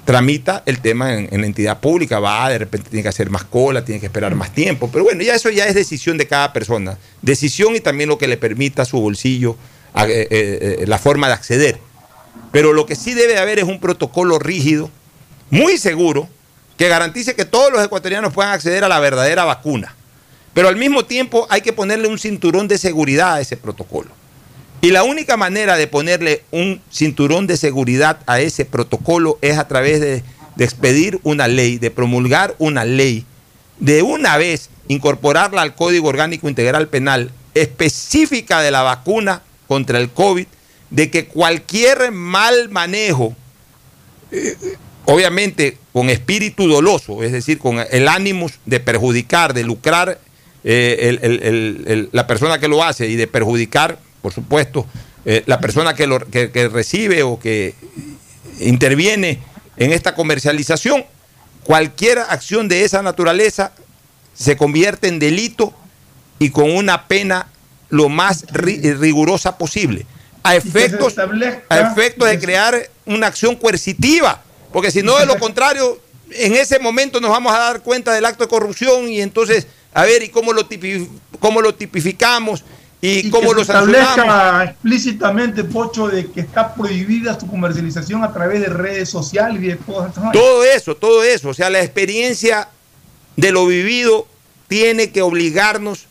[0.06, 3.84] tramita el tema en, la entidad pública, va, de repente tiene que hacer más cola,
[3.84, 6.98] tiene que esperar más tiempo, pero bueno, ya eso ya es decisión de cada persona,
[7.22, 9.58] decisión y también lo que le permita su bolsillo,
[10.08, 11.80] eh, la forma de acceder.
[12.52, 14.92] Pero lo que sí debe haber es un protocolo rígido,
[15.50, 16.30] muy seguro,
[16.78, 19.96] que garantice que todos los ecuatorianos puedan acceder a la verdadera vacuna.
[20.54, 24.17] Pero al mismo tiempo hay que ponerle un cinturón de seguridad a ese protocolo.
[24.88, 29.68] Y la única manera de ponerle un cinturón de seguridad a ese protocolo es a
[29.68, 30.24] través de,
[30.60, 33.26] expedir una ley, de promulgar una ley,
[33.82, 40.10] de una vez incorporarla al Código Orgánico Integral Penal específica de la vacuna contra el
[40.10, 40.48] COVID,
[40.90, 43.36] de que cualquier mal manejo,
[44.32, 44.56] eh,
[45.04, 50.18] obviamente con espíritu doloso, es decir, con el ánimo de perjudicar, de lucrar
[50.64, 54.86] eh, la persona que lo hace y de perjudicar, por supuesto,
[55.24, 57.76] eh, la persona que, lo, que- que recibe o que
[58.60, 59.40] interviene
[59.78, 61.06] en esta comercialización,
[61.64, 63.72] cualquier acción de esa naturaleza
[64.34, 65.74] se convierte en delito
[66.40, 67.48] y con una pena
[67.90, 70.06] lo más ri- rigurosa posible,
[70.44, 71.14] a efectos,
[71.70, 74.42] a efectos de crear una acción coercitiva,
[74.74, 78.26] porque si no, de lo contrario, en ese momento nos vamos a dar cuenta del
[78.26, 81.08] acto de corrupción y entonces, a ver, ¿y cómo lo, tipi-
[81.40, 82.66] cómo lo tipificamos?
[83.00, 88.34] ¿Y, y cómo que se establezca explícitamente, Pocho, de que está prohibida su comercialización a
[88.34, 90.34] través de redes sociales y de todas vainas.
[90.34, 91.50] Todo eso, todo eso.
[91.50, 92.70] O sea, la experiencia
[93.36, 94.28] de lo vivido
[94.68, 96.08] tiene que obligarnos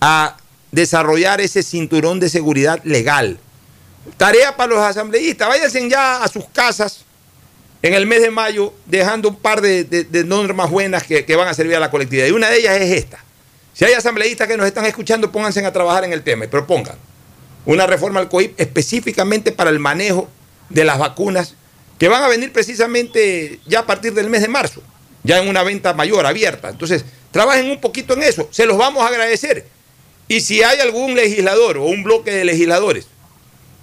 [0.00, 0.36] a
[0.70, 3.38] desarrollar ese cinturón de seguridad legal.
[4.16, 7.04] Tarea para los asambleístas, váyanse ya a sus casas
[7.82, 11.54] en el mes de mayo dejando un par de, normas buenas que, que, van a
[11.54, 12.26] servir a la colectividad.
[12.26, 13.24] Y una de ellas es esta.
[13.72, 16.96] Si hay asambleístas que nos están escuchando, pónganse a trabajar en el tema y propongan
[17.66, 20.28] una reforma al COIP específicamente para el manejo
[20.68, 21.54] de las vacunas
[21.98, 24.82] que van a venir precisamente ya a partir del mes de marzo,
[25.22, 26.70] ya en una venta mayor, abierta.
[26.70, 29.66] Entonces, trabajen un poquito en eso, se los vamos a agradecer.
[30.26, 33.06] Y si hay algún legislador o un bloque de legisladores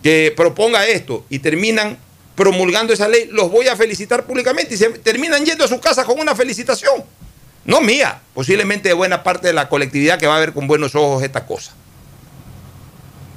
[0.01, 1.97] que proponga esto y terminan
[2.35, 6.05] promulgando esa ley, los voy a felicitar públicamente y se terminan yendo a su casa
[6.05, 7.03] con una felicitación.
[7.67, 10.95] No mía, posiblemente de buena parte de la colectividad que va a ver con buenos
[10.95, 11.73] ojos esta cosa.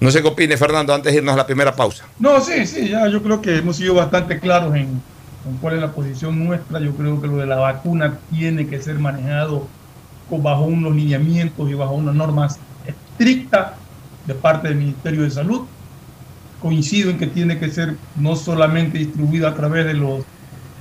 [0.00, 2.06] No sé qué opine Fernando antes de irnos a la primera pausa.
[2.18, 5.02] No, sí, sí, ya yo creo que hemos sido bastante claros en,
[5.46, 6.80] en cuál es la posición nuestra.
[6.80, 9.66] Yo creo que lo de la vacuna tiene que ser manejado
[10.30, 13.72] bajo unos lineamientos y bajo unas normas estrictas
[14.26, 15.66] de parte del Ministerio de Salud
[16.62, 19.94] coincido en que tiene que ser no solamente distribuido a través de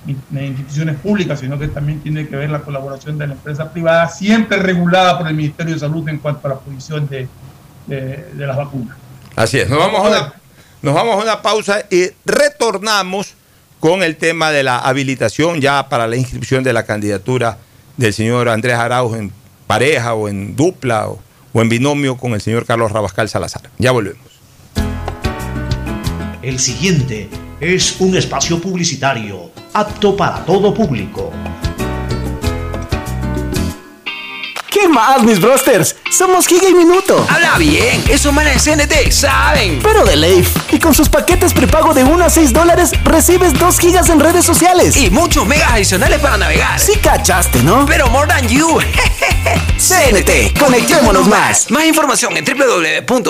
[0.10, 4.58] instituciones públicas, sino que también tiene que ver la colaboración de la empresa privada, siempre
[4.58, 7.28] regulada por el Ministerio de Salud en cuanto a la posición de,
[7.88, 8.98] de, las vacunas.
[9.36, 10.34] Así es, nos vamos, a una,
[10.82, 13.36] nos vamos a una pausa y retornamos
[13.80, 17.58] con el tema de la habilitación ya para la inscripción de la candidatura
[17.98, 19.32] del señor Andrés Arauz en
[19.68, 21.20] pareja o en dupla o,
[21.54, 23.70] o en binomio con el señor Carlos Rabascal Salazar.
[23.78, 24.30] Ya volvemos.
[26.42, 31.32] El siguiente es un espacio publicitario apto para todo público.
[34.70, 35.96] ¿Qué más, mis brosters?
[36.12, 37.26] Somos Giga y Minuto.
[37.30, 39.82] Habla bien, esos manes de CNT saben.
[39.82, 40.56] Pero de Leif.
[40.72, 44.46] Y con sus paquetes prepago de 1 a 6 dólares, recibes 2 gigas en redes
[44.46, 44.96] sociales.
[44.96, 46.80] Y muchos megas adicionales para navegar.
[46.80, 47.86] Sí cachaste, ¿no?
[47.88, 48.80] Pero more than you.
[49.78, 51.70] CNT, conectémonos más.
[51.72, 53.30] Más información en www.cnt.com.es.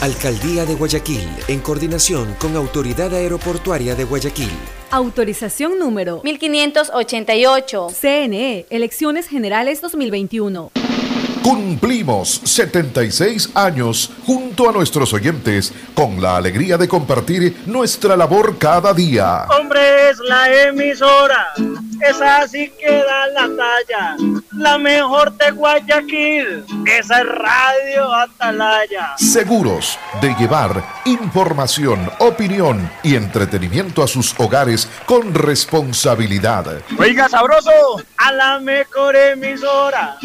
[0.00, 4.50] Alcaldía de Guayaquil, en coordinación con Autoridad Aeroportuaria de Guayaquil.
[4.90, 7.88] Autorización número 1588.
[7.98, 10.72] CNE, Elecciones Generales 2021.
[11.44, 18.94] Cumplimos 76 años junto a nuestros oyentes con la alegría de compartir nuestra labor cada
[18.94, 19.44] día.
[19.50, 21.52] Hombre, es la emisora,
[22.00, 24.16] esa así que da la talla,
[24.52, 29.12] la mejor de Guayaquil, esa es Radio Atalaya.
[29.18, 36.80] Seguros de llevar información, opinión y entretenimiento a sus hogares con responsabilidad.
[36.98, 40.16] Oiga, sabroso, a la mejor emisora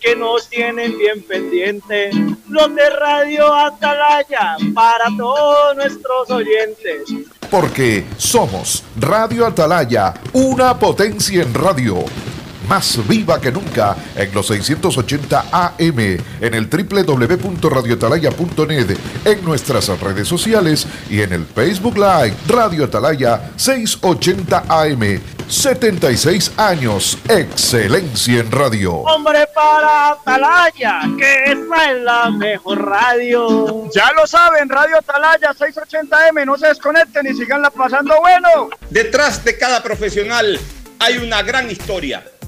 [0.00, 2.10] que nos tienen bien pendiente,
[2.48, 7.02] los de Radio Atalaya, para todos nuestros oyentes.
[7.50, 12.04] Porque somos Radio Atalaya, una potencia en radio
[12.68, 20.86] más viva que nunca en los 680 AM, en el www.radioatalaya.net, en nuestras redes sociales
[21.08, 25.22] y en el Facebook Live Radio Atalaya 680 AM.
[25.48, 28.96] 76 años, excelencia en radio.
[28.96, 33.88] Hombre para Atalaya, que esta es la mejor radio.
[33.94, 38.68] Ya lo saben, Radio Atalaya 680M, no se desconecten y siganla pasando bueno.
[38.90, 40.60] Detrás de cada profesional
[40.98, 42.22] hay una gran historia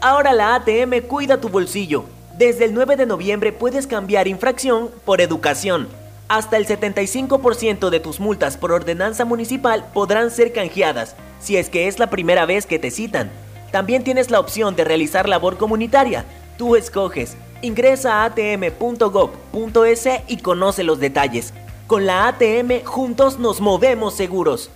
[0.00, 2.04] ahora la ATM cuida tu bolsillo.
[2.36, 5.88] Desde el 9 de noviembre puedes cambiar infracción por educación
[6.30, 11.88] hasta el 75% de tus multas por ordenanza municipal podrán ser canjeadas si es que
[11.88, 13.32] es la primera vez que te citan.
[13.72, 16.24] También tienes la opción de realizar labor comunitaria.
[16.56, 17.36] Tú escoges.
[17.62, 21.52] Ingresa a atm.gov.es y conoce los detalles.
[21.88, 24.70] Con la ATM juntos nos movemos seguros.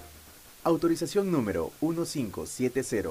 [0.65, 3.11] Autorización número 1570,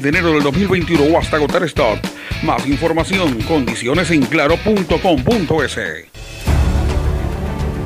[0.01, 1.99] de enero del 2021 o hasta agotar stock.
[2.43, 4.21] Más información, condiciones en.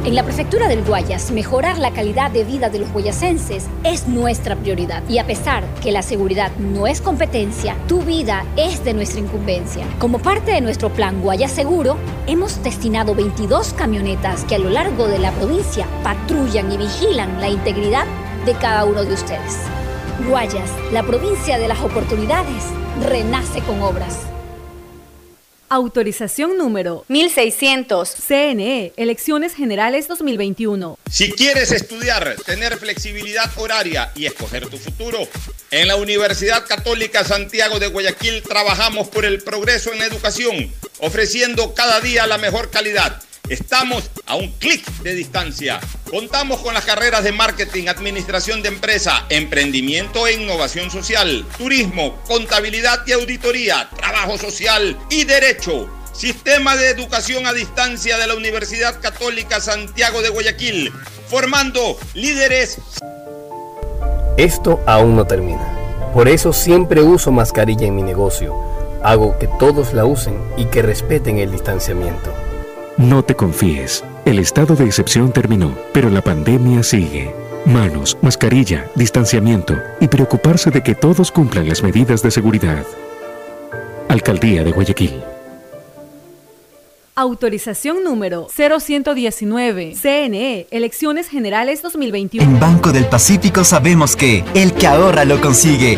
[0.06, 4.56] En la prefectura del Guayas, mejorar la calidad de vida de los guayasenses es nuestra
[4.56, 5.02] prioridad.
[5.10, 9.86] Y a pesar que la seguridad no es competencia, tu vida es de nuestra incumbencia.
[9.98, 11.98] Como parte de nuestro plan Guayas Seguro,
[12.28, 17.50] hemos destinado 22 camionetas que a lo largo de la provincia patrullan y vigilan la
[17.50, 18.06] integridad
[18.46, 19.75] de cada uno de ustedes.
[20.24, 22.64] Guayas, la provincia de las oportunidades,
[23.06, 24.16] renace con obras.
[25.68, 28.16] Autorización número 1600.
[28.26, 30.98] CNE, Elecciones Generales 2021.
[31.12, 35.20] Si quieres estudiar, tener flexibilidad horaria y escoger tu futuro,
[35.72, 41.74] en la Universidad Católica Santiago de Guayaquil trabajamos por el progreso en la educación, ofreciendo
[41.74, 43.22] cada día la mejor calidad.
[43.50, 45.80] Estamos a un clic de distancia.
[46.10, 53.06] Contamos con las carreras de marketing, administración de empresa, emprendimiento e innovación social, turismo, contabilidad
[53.06, 55.88] y auditoría, trabajo social y derecho.
[56.12, 60.92] Sistema de educación a distancia de la Universidad Católica Santiago de Guayaquil,
[61.30, 62.80] formando líderes.
[64.38, 66.12] Esto aún no termina.
[66.14, 68.56] Por eso siempre uso mascarilla en mi negocio.
[69.04, 72.45] Hago que todos la usen y que respeten el distanciamiento.
[72.98, 74.06] No te confíes.
[74.24, 77.36] El estado de excepción terminó, pero la pandemia sigue.
[77.66, 82.86] Manos, mascarilla, distanciamiento y preocuparse de que todos cumplan las medidas de seguridad.
[84.08, 85.22] Alcaldía de Guayaquil.
[87.16, 89.96] Autorización número 0119.
[90.02, 92.50] CNE, Elecciones Generales 2021.
[92.50, 95.98] En Banco del Pacífico sabemos que el que ahorra lo consigue.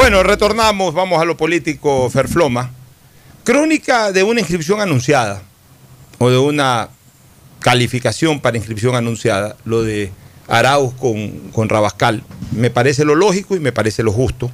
[0.00, 2.70] Bueno, retornamos, vamos a lo político, Ferfloma.
[3.44, 5.42] Crónica de una inscripción anunciada
[6.16, 6.88] o de una
[7.58, 10.10] calificación para inscripción anunciada, lo de
[10.48, 12.22] Arauz con, con Rabascal.
[12.52, 14.50] Me parece lo lógico y me parece lo justo.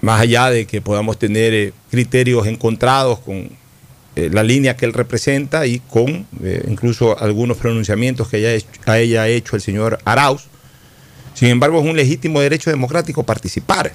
[0.00, 3.50] Más allá de que podamos tener eh, criterios encontrados con
[4.14, 8.68] eh, la línea que él representa y con eh, incluso algunos pronunciamientos que haya hecho,
[8.86, 10.44] haya hecho el señor Arauz.
[11.36, 13.92] Sin embargo, es un legítimo derecho democrático participar.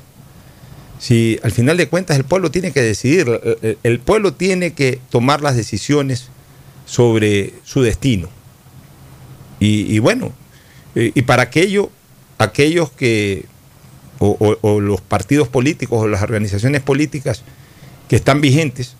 [1.00, 3.28] Si al final de cuentas el pueblo tiene que decidir,
[3.82, 6.30] el pueblo tiene que tomar las decisiones
[6.86, 8.30] sobre su destino.
[9.60, 10.34] Y, bueno,
[10.94, 11.90] y, y para aquello,
[12.38, 13.46] aquellos que,
[14.20, 17.42] o, o, o, los partidos políticos o las organizaciones políticas
[18.08, 18.96] que están vigentes,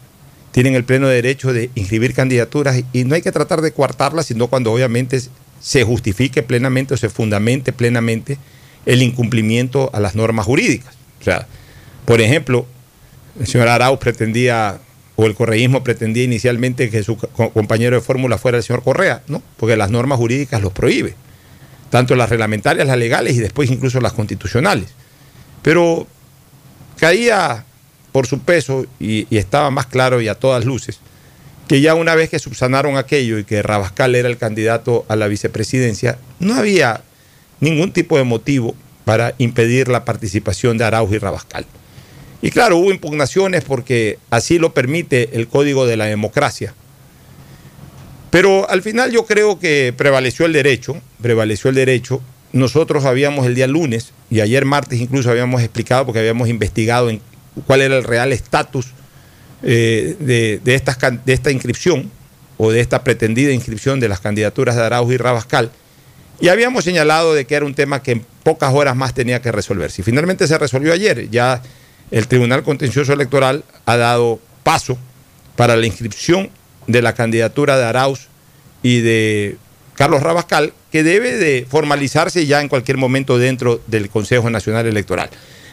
[0.52, 4.48] tienen el pleno derecho de inscribir candidaturas y no hay que tratar de coartarlas, sino
[4.48, 5.22] cuando obviamente
[5.62, 8.38] se justifique plenamente o se fundamente plenamente
[8.86, 10.96] el incumplimiento a las normas jurídicas.
[11.20, 11.48] O sea,
[12.06, 12.66] por ejemplo,
[13.40, 14.80] el señor Arauz pretendía,
[15.16, 19.22] o el correísmo pretendía inicialmente que su co- compañero de fórmula fuera el señor Correa,
[19.28, 19.44] ¿no?
[19.58, 21.14] Porque las normas jurídicas los prohíbe,
[21.92, 24.88] tanto las reglamentarias, las legales y después incluso las constitucionales.
[25.62, 26.08] Pero
[26.98, 27.66] caía
[28.12, 31.00] por su peso y estaba más claro y a todas luces
[31.68, 35.28] que ya una vez que subsanaron aquello y que Rabascal era el candidato a la
[35.28, 37.02] vicepresidencia, no había
[37.60, 41.66] ningún tipo de motivo para impedir la participación de Arauz y Rabascal.
[42.42, 46.74] Y claro, hubo impugnaciones porque así lo permite el código de la democracia.
[48.32, 52.22] Pero al final yo creo que prevaleció el derecho, prevaleció el derecho.
[52.54, 57.22] Nosotros habíamos el día lunes y ayer martes incluso habíamos explicado porque habíamos investigado en
[57.68, 58.88] cuál era el real estatus
[59.64, 62.12] eh, de, de estas de esta inscripción
[62.58, 65.72] o de esta pretendida inscripción de las candidaturas de Arauz y Rabascal.
[66.40, 69.52] Y habíamos señalado de que era un tema que en pocas horas más tenía que
[69.52, 70.02] resolverse.
[70.02, 71.30] Y finalmente se resolvió ayer.
[71.30, 71.62] Ya
[72.10, 74.98] el Tribunal Contencioso Electoral ha dado paso
[75.56, 76.50] para la inscripción
[76.88, 78.28] de la candidatura de Arauz
[78.84, 79.58] y de
[79.96, 85.30] Carlos Rabascal, que debe de formalizarse ya en cualquier momento dentro del Consejo Nacional Electoral.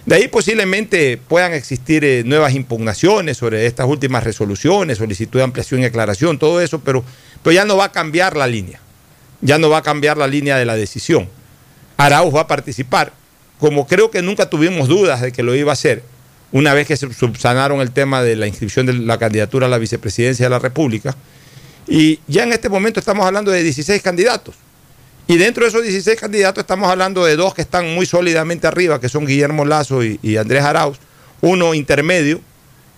[0.08, 5.82] De ahí posiblemente puedan existir eh, nuevas impugnaciones sobre estas últimas resoluciones, solicitud de ampliación
[5.82, 7.04] y aclaración, todo eso, pero,
[7.42, 8.80] pero ya no va a cambiar la línea.
[9.42, 11.28] Ya no va a cambiar la línea de la decisión.
[11.98, 13.12] Arauz va a participar,
[13.58, 16.02] como creo que nunca tuvimos dudas de que lo iba a hacer,
[16.52, 19.76] una vez que se subsanaron el tema de la inscripción de la candidatura a la
[19.76, 21.14] vicepresidencia de la República.
[21.86, 24.54] Y ya en este momento estamos hablando de 16 candidatos.
[25.30, 28.98] Y dentro de esos 16 candidatos estamos hablando de dos que están muy sólidamente arriba,
[28.98, 30.96] que son Guillermo Lazo y, Andrés Arauz.
[31.42, 32.40] Uno intermedio,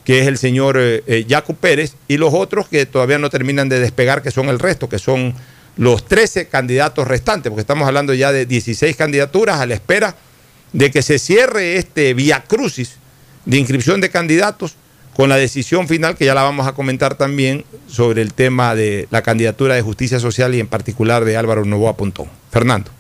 [0.04, 3.80] que es el señor eh, eh, Pérez, y los otros que todavía no terminan de
[3.80, 5.34] despegar, que son el resto, que son
[5.76, 10.14] los 13 candidatos restantes, porque estamos hablando ya de 16 candidaturas a la espera
[10.72, 12.92] de que se cierre este vía crucis
[13.44, 14.76] de inscripción de candidatos
[15.20, 19.06] con la decisión final que ya la vamos a comentar también sobre el tema de
[19.10, 22.28] la candidatura de justicia social y en particular de Álvaro Novoa Pontón.
[22.50, 22.90] Fernando.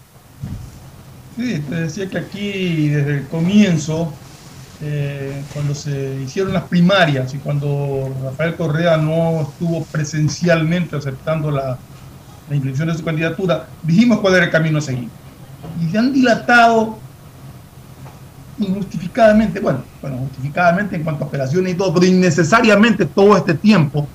[1.34, 4.12] Sí, te decía que aquí desde el comienzo,
[4.82, 11.78] eh, cuando se hicieron las primarias y cuando Rafael Correa no estuvo presencialmente aceptando la,
[12.50, 15.08] la inscripción de su candidatura, dijimos cuál era el camino a seguir.
[15.82, 16.98] Y se han dilatado
[18.60, 24.06] injustificadamente, bueno, bueno, justificadamente en cuanto a operaciones y todo, pero innecesariamente todo este tiempo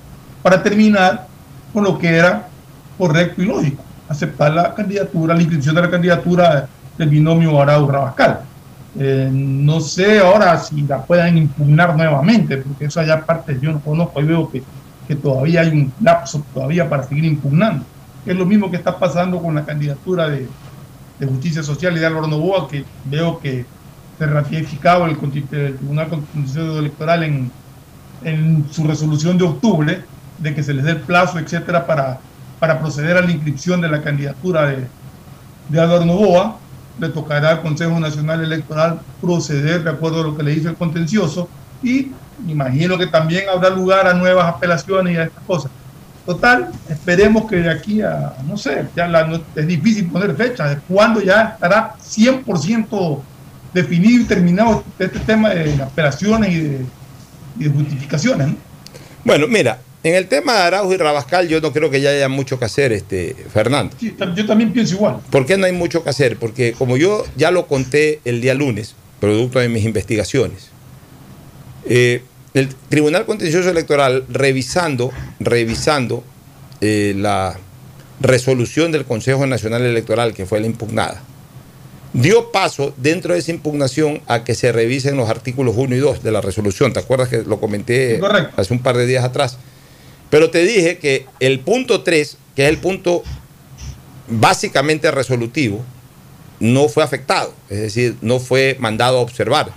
[0.42, 1.26] para terminar
[1.72, 2.48] con lo que era
[2.96, 8.40] correcto y lógico, aceptar la candidatura, la inscripción de la candidatura del binomio Arauz Rabascal.
[8.98, 13.80] Eh, no sé ahora si la puedan impugnar nuevamente, porque esa ya parte yo no
[13.80, 14.62] conozco y veo que,
[15.06, 17.84] que todavía hay un lapso todavía para seguir impugnando.
[18.24, 20.48] Es lo mismo que está pasando con la candidatura de,
[21.18, 23.66] de Justicia Social y de Álvaro Novoa, que veo que
[24.18, 27.50] se ratificado el, el Tribunal Constitucional Electoral en,
[28.24, 30.02] en su resolución de octubre,
[30.38, 32.18] de que se les dé el plazo, etcétera, para,
[32.58, 34.86] para proceder a la inscripción de la candidatura de,
[35.68, 36.56] de Álvaro Novoa.
[36.98, 40.76] Le tocará al Consejo Nacional Electoral proceder de acuerdo a lo que le dice el
[40.76, 41.46] contencioso
[41.82, 42.10] y
[42.48, 45.70] imagino que también habrá lugar a nuevas apelaciones y a estas cosas.
[46.24, 50.78] Total, esperemos que de aquí a, no sé, ya la- es difícil poner fecha, de
[50.88, 53.20] cuándo ya estará 100%
[53.76, 56.80] definido y terminado este tema de apelaciones y de,
[57.58, 58.48] y de justificaciones.
[58.48, 58.56] ¿no?
[59.22, 62.28] Bueno, mira, en el tema de Arauz y Rabascal yo no creo que ya haya
[62.28, 63.94] mucho que hacer, este, Fernando.
[64.00, 65.18] Sí, yo también pienso igual.
[65.30, 66.38] ¿Por qué no hay mucho que hacer?
[66.38, 70.70] Porque como yo ya lo conté el día lunes, producto de mis investigaciones,
[71.84, 72.22] eh,
[72.54, 76.24] el Tribunal Contencioso Electoral, revisando, revisando
[76.80, 77.58] eh, la
[78.20, 81.22] resolución del Consejo Nacional Electoral, que fue la impugnada,
[82.16, 86.22] dio paso dentro de esa impugnación a que se revisen los artículos 1 y 2
[86.22, 86.92] de la resolución.
[86.94, 88.60] ¿Te acuerdas que lo comenté Correcto.
[88.60, 89.58] hace un par de días atrás?
[90.30, 93.22] Pero te dije que el punto 3, que es el punto
[94.28, 95.84] básicamente resolutivo,
[96.58, 99.70] no fue afectado, es decir, no fue mandado a observar,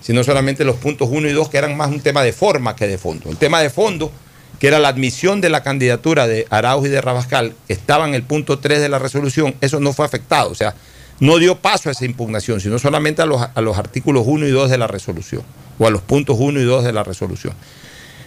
[0.00, 2.88] sino solamente los puntos 1 y 2 que eran más un tema de forma que
[2.88, 3.28] de fondo.
[3.28, 4.10] El tema de fondo,
[4.58, 8.14] que era la admisión de la candidatura de Arauz y de Rabascal, que estaba en
[8.14, 10.74] el punto 3 de la resolución, eso no fue afectado, o sea,
[11.22, 14.50] no dio paso a esa impugnación, sino solamente a los, a los artículos 1 y
[14.50, 15.42] 2 de la resolución,
[15.78, 17.54] o a los puntos 1 y 2 de la resolución.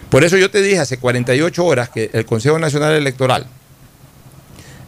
[0.08, 3.48] Por eso yo te dije hace 48 horas que el Consejo Nacional Electoral,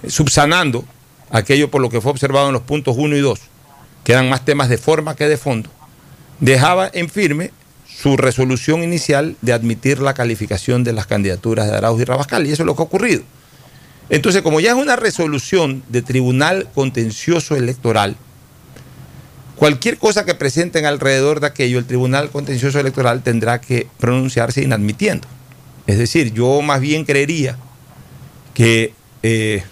[0.07, 0.87] subsanando
[1.29, 3.41] aquello por lo que fue observado en los puntos 1 y 2,
[4.05, 5.69] que eran más temas de forma que de fondo,
[6.41, 7.51] dejaba en firme
[7.87, 12.53] su resolución inicial de admitir la calificación de las candidaturas de Arauz y Rabascal, y
[12.53, 13.23] eso es lo que ha ocurrido.
[14.11, 18.17] Entonces, como ya es una resolución de Tribunal Contencioso Electoral,
[19.57, 25.29] cualquier cosa que presenten alrededor de aquello, el Tribunal Contencioso Electoral tendrá que pronunciarse inadmitiendo.
[25.87, 27.59] Es decir, yo más bien creería
[28.55, 29.63] que eh,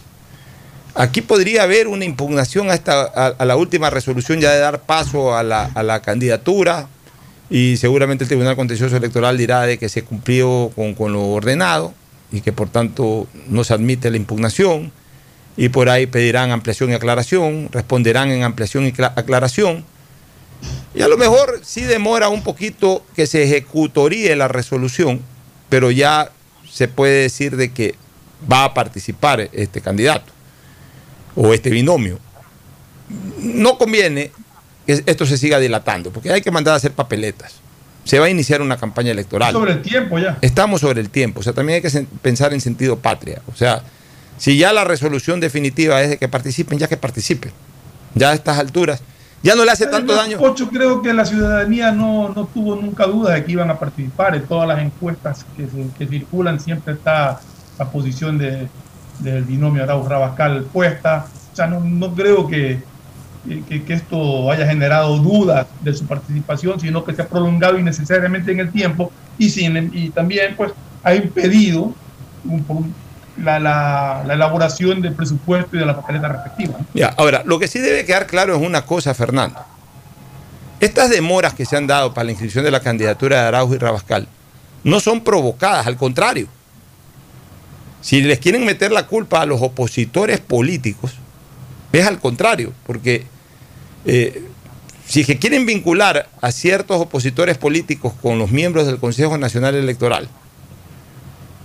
[0.95, 5.43] aquí podría haber una impugnación a, a la última resolución ya de dar paso a
[5.43, 6.89] la, a la candidatura
[7.49, 11.95] y seguramente el Tribunal Contencioso Electoral dirá de que se cumplió con, con lo ordenado
[12.33, 14.93] y que por tanto no se admite la impugnación
[15.57, 19.85] y por ahí pedirán ampliación y aclaración, responderán en ampliación y cla- aclaración.
[20.95, 25.20] Y a lo mejor sí demora un poquito que se ejecutoríe la resolución,
[25.68, 26.31] pero ya
[26.70, 27.95] se puede decir de que
[28.51, 30.33] va a participar este candidato
[31.35, 32.18] o este binomio.
[33.39, 34.33] No conviene
[34.87, 37.55] que esto se siga dilatando, porque hay que mandar a hacer papeletas.
[38.07, 39.53] Se va a iniciar una campaña electoral.
[39.53, 40.39] Sobre el tiempo ya.
[40.41, 43.43] Estamos sobre el tiempo, o sea, también hay que pensar en sentido patria.
[43.53, 43.83] O sea,
[44.39, 47.51] si ya la resolución definitiva es de que participen, ya que participen.
[48.15, 49.03] Ya a estas alturas,
[49.43, 50.39] ya no le hace tanto Además, daño.
[50.39, 54.35] Pocho, creo que la ciudadanía no, no tuvo nunca duda de que iban a participar.
[54.37, 57.41] En todas las encuestas que, se- que circulan siempre está
[57.79, 58.69] la posición de,
[59.19, 61.27] del binomio Arauz Rabascal puesta.
[61.53, 62.79] O sea, no, no creo que,
[63.68, 68.61] que, esto haya generado dudas de su participación, sino que se ha prolongado innecesariamente en
[68.61, 70.72] el tiempo y, sin, y también pues
[71.03, 71.94] ha impedido
[73.42, 76.74] la, la- la elaboración del presupuesto y de la papeleta respectiva.
[77.16, 79.61] ahora, lo que sí debe quedar claro es una cosa, Fernando.
[80.80, 83.78] Estas demoras que se han dado para la inscripción de la candidatura de Araujo y
[83.78, 84.28] Rabascal
[84.84, 86.49] no son provocadas, al contrario.
[88.01, 91.14] Si les quieren meter la culpa a los opositores políticos,
[91.92, 93.26] es al contrario, porque
[94.07, 94.43] eh,
[95.07, 99.75] si es que quieren vincular a ciertos opositores políticos con los miembros del Consejo Nacional
[99.75, 100.29] Electoral,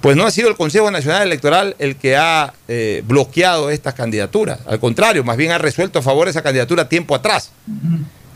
[0.01, 4.59] pues no ha sido el Consejo Nacional Electoral el que ha eh, bloqueado estas candidaturas.
[4.65, 7.51] Al contrario, más bien ha resuelto a favor esa candidatura tiempo atrás.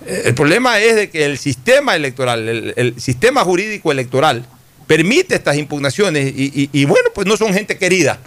[0.06, 4.45] Eh, El problema es de que el sistema electoral, el, sistema jurídico electoral,
[4.86, 8.20] permite estas impugnaciones y- y bueno, pues no son gente querida.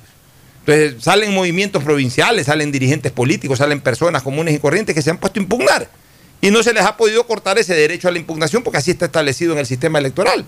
[0.68, 5.16] Entonces salen movimientos provinciales, salen dirigentes políticos, salen personas comunes y corrientes que se han
[5.16, 5.88] puesto a impugnar.
[6.42, 9.06] Y no se les ha podido cortar ese derecho a la impugnación porque así está
[9.06, 10.46] establecido en el sistema electoral.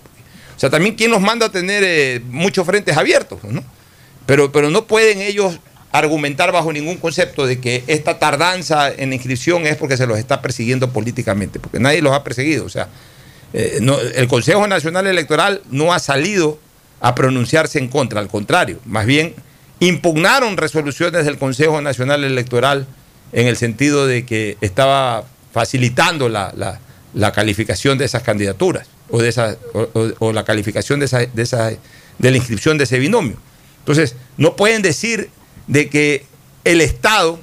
[0.54, 3.64] O sea, también quién nos manda a tener eh, muchos frentes abiertos, ¿no?
[4.26, 5.58] Pero, pero no pueden ellos
[5.90, 10.42] argumentar bajo ningún concepto de que esta tardanza en inscripción es porque se los está
[10.42, 12.66] persiguiendo políticamente, porque nadie los ha perseguido.
[12.66, 12.88] O sea,
[13.54, 16.60] eh, no- el Consejo Nacional Electoral no ha salido
[17.00, 19.34] a pronunciarse en contra, al contrario, más bien
[19.80, 22.86] impugnaron resoluciones del Consejo Nacional Electoral
[23.32, 26.80] en el sentido de que estaba facilitando la, la-
[27.12, 29.56] la calificación de esas candidaturas o, de esa,
[30.20, 31.70] o, la calificación de, esa, de, esa-
[32.18, 33.36] de la inscripción de ese binomio.
[33.80, 35.28] Entonces, no pueden decir
[35.66, 36.24] de que
[36.62, 37.40] el Estado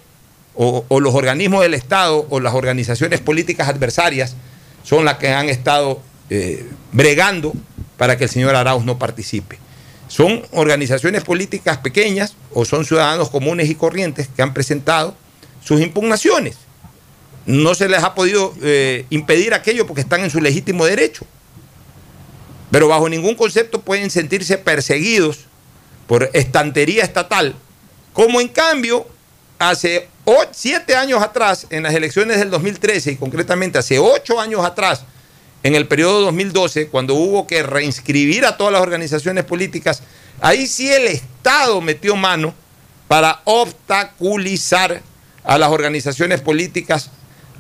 [0.56, 4.36] o, o los organismos del Estado o las organizaciones políticas adversarias
[4.84, 7.54] son las que han estado eh, bregando
[7.98, 9.60] para que el señor Arauz no participe.
[10.08, 15.16] Son organizaciones políticas pequeñas o son ciudadanos comunes y corrientes que han presentado
[15.64, 16.58] sus impugnaciones.
[17.46, 21.26] No se les ha podido eh, impedir aquello porque están en su legítimo derecho.
[22.72, 25.46] Pero bajo ningún concepto pueden sentirse perseguidos
[26.08, 27.56] por estantería estatal,
[28.14, 29.08] como en cambio
[29.60, 30.08] hace
[30.52, 35.04] siete años atrás, en las elecciones del 2013 y concretamente hace ocho años atrás,
[35.64, 40.04] en el periodo 2012, cuando hubo que reinscribir a todas las organizaciones políticas,
[40.42, 42.54] ahí sí el Estado metió mano
[43.08, 45.02] para obstaculizar
[45.44, 47.10] a las organizaciones políticas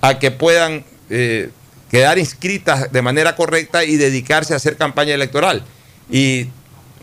[0.01, 1.49] a que puedan eh,
[1.89, 5.63] quedar inscritas de manera correcta y dedicarse a hacer campaña electoral.
[6.09, 6.47] Y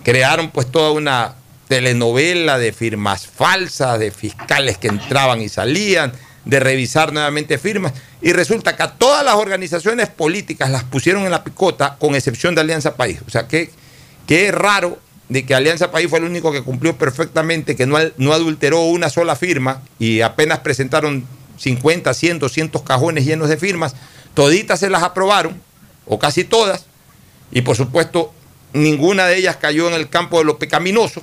[0.03, 1.35] crearon pues toda una
[1.69, 6.13] telenovela de firmas falsas, de fiscales que entraban y salían,
[6.45, 7.93] de revisar nuevamente firmas.
[8.21, 12.55] Y resulta que a todas las organizaciones políticas las pusieron en la picota, con excepción
[12.55, 13.21] de Alianza País.
[13.27, 13.71] O sea, que,
[14.29, 18.33] es raro de que Alianza País fue el único que cumplió perfectamente, que no, no
[18.33, 21.27] adulteró una sola firma y apenas presentaron
[21.59, 23.95] 50, 100, 200 cajones llenos de firmas.
[24.35, 25.61] Toditas se las aprobaron,
[26.07, 26.87] o casi todas,
[27.51, 28.33] y por supuesto
[28.73, 31.23] ninguna de ellas cayó en el campo de lo pecaminoso,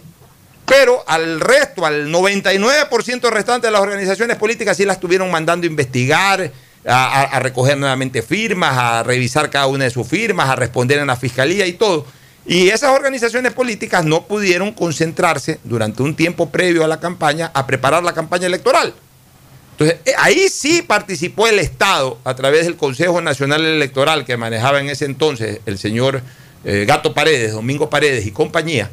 [0.66, 5.70] pero al resto, al 99% restante de las organizaciones políticas sí las estuvieron mandando a
[5.70, 6.52] investigar,
[6.86, 11.16] a, recoger nuevamente firmas, a revisar cada una de sus firmas, a responder en la
[11.16, 12.06] fiscalía y todo.
[12.46, 17.68] Y esas organizaciones políticas no pudieron concentrarse durante un tiempo previo a la campaña a
[17.68, 18.94] preparar la campaña electoral.
[19.74, 24.80] Entonces, eh, ahí sí participó el Estado a través del Consejo Nacional Electoral que manejaba
[24.80, 26.22] en ese entonces el señor
[26.64, 28.90] eh, Gato Paredes, Domingo Paredes y compañía.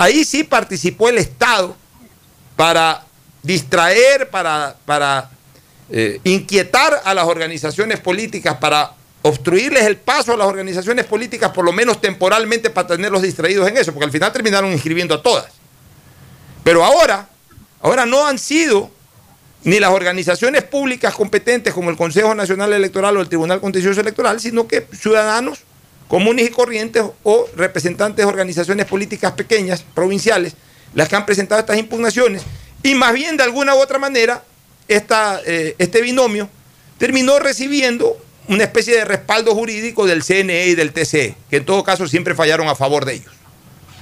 [0.00, 1.76] Ahí sí participó el Estado
[2.56, 3.04] para
[3.42, 5.28] distraer, para, para
[5.90, 11.66] eh, inquietar a las organizaciones políticas, para obstruirles el paso a las organizaciones políticas, por
[11.66, 15.52] lo menos temporalmente, para tenerlos distraídos en eso, porque al final terminaron inscribiendo a todas.
[16.64, 17.28] Pero ahora,
[17.82, 18.90] ahora no han sido
[19.64, 24.40] ni las organizaciones públicas competentes como el Consejo Nacional Electoral o el Tribunal Contencioso Electoral,
[24.40, 25.58] sino que ciudadanos
[26.10, 30.54] comunes y corrientes o representantes de organizaciones políticas pequeñas, provinciales,
[30.92, 32.42] las que han presentado estas impugnaciones.
[32.82, 34.42] Y más bien, de alguna u otra manera,
[34.88, 36.50] esta, eh, este binomio
[36.98, 38.16] terminó recibiendo
[38.48, 42.34] una especie de respaldo jurídico del CNE y del TCE, que en todo caso siempre
[42.34, 43.32] fallaron a favor de ellos.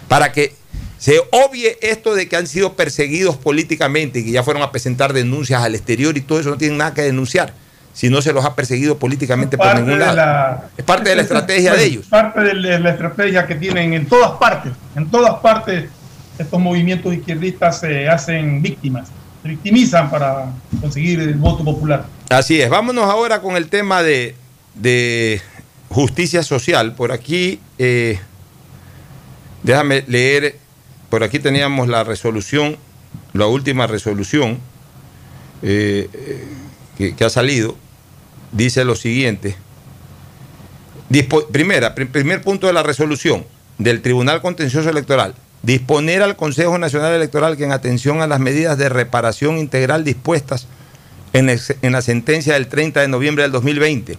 [0.08, 0.54] Para que
[0.98, 5.12] se obvie esto de que han sido perseguidos políticamente y que ya fueron a presentar
[5.12, 7.52] denuncias al exterior y todo eso no tienen nada que denunciar
[7.92, 10.62] si no se los ha perseguido políticamente por ningún lado.
[10.76, 12.06] es parte de la estrategia de ellos.
[12.06, 14.72] Parte de la estrategia que tienen en todas partes.
[14.94, 15.88] En todas partes
[16.38, 19.08] estos movimientos izquierdistas se hacen víctimas,
[19.42, 20.46] se victimizan para
[20.80, 22.06] conseguir el voto popular.
[22.30, 22.70] Así es.
[22.70, 24.34] Vámonos ahora con el tema de,
[25.88, 26.94] justicia social.
[26.94, 28.20] Por aquí, eh,
[29.62, 30.56] déjame leer,
[31.08, 32.76] por aquí teníamos la resolución,
[33.32, 34.58] la última resolución
[35.62, 36.08] eh,
[36.98, 37.76] que, ha salido
[38.52, 39.56] dice lo siguiente.
[41.52, 43.46] primera, primer punto de la resolución
[43.78, 45.34] del Tribunal Contencioso Electoral.
[45.62, 50.66] Disponer al Consejo Nacional Electoral que en atención a las medidas de reparación integral dispuestas
[51.32, 54.18] en, en la sentencia del 30 de noviembre del 2020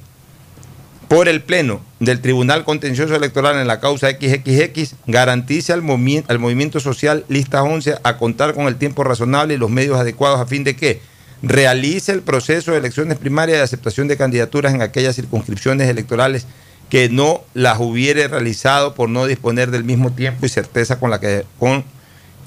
[1.10, 5.84] por el Pleno del Tribunal Contencioso Electoral en la causa XXX garantice al,
[6.28, 10.40] al movimiento social lista 11 a contar con el tiempo razonable y los medios adecuados
[10.40, 11.02] a fin de que
[11.42, 16.46] realice el proceso de elecciones primarias de aceptación de candidaturas en aquellas circunscripciones electorales
[16.90, 21.20] que no las hubiere realizado por no disponer del mismo tiempo y certeza con la
[21.20, 21.86] que con,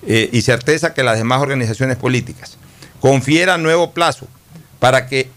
[0.07, 2.59] eh, y certeza que las demás organizaciones políticas.
[3.01, 4.27] Confiera nuevo plazo
[4.79, 5.31] para que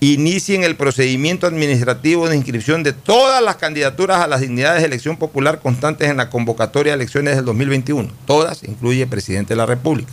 [0.00, 5.16] inicien el procedimiento administrativo de inscripción de todas las candidaturas a las dignidades de elección
[5.16, 8.10] popular constantes en la convocatoria de elecciones del 2021.
[8.26, 10.12] Todas, incluye presidente de la República,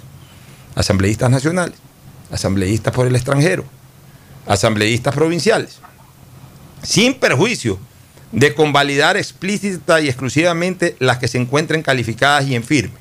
[0.75, 1.75] asambleístas nacionales,
[2.31, 3.65] asambleístas por el extranjero,
[4.47, 5.79] asambleístas provinciales,
[6.83, 7.79] sin perjuicio
[8.31, 12.95] de convalidar explícita y exclusivamente las que se encuentren calificadas y en firme.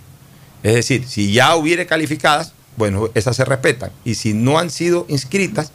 [0.62, 3.90] Es decir, si ya hubiere calificadas, bueno, esas se respetan.
[4.04, 5.72] Y si no han sido inscritas,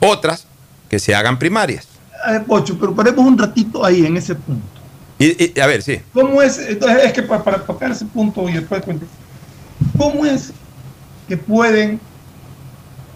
[0.00, 0.46] otras
[0.88, 1.86] que se hagan primarias.
[2.26, 4.66] Ver, Pocho, pero paremos un ratito ahí en ese punto.
[5.18, 6.00] Y, a ver, sí.
[6.12, 6.58] ¿Cómo es?
[6.58, 8.82] Entonces, es que para, para tocar ese punto y después
[9.96, 10.52] ¿cómo es
[11.26, 12.00] que pueden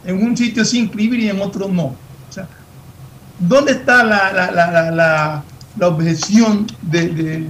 [0.04, 1.84] en un sitio sí inscribir y en otro no.
[1.84, 2.48] O sea,
[3.38, 5.44] ¿dónde está la, la, la,
[5.76, 7.46] la, objeción de,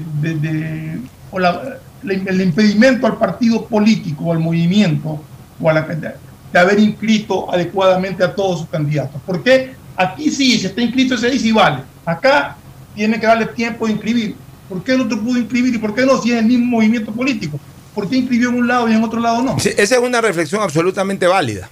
[1.31, 5.21] o el impedimento al partido político, al movimiento
[5.61, 9.21] o a la de haber inscrito adecuadamente a todos sus candidatos?
[9.27, 11.83] Porque aquí sí, si está inscrito ese dice y vale.
[12.05, 12.57] Acá
[12.95, 14.37] tiene que darle tiempo de inscribir.
[14.69, 17.13] ¿Por qué el otro pudo inscribir y por qué no si es el mismo movimiento
[17.13, 17.59] político?
[17.95, 19.57] ¿Por qué inscribió en un lado y en otro lado no?
[19.57, 21.69] esa es una reflexión absolutamente válida.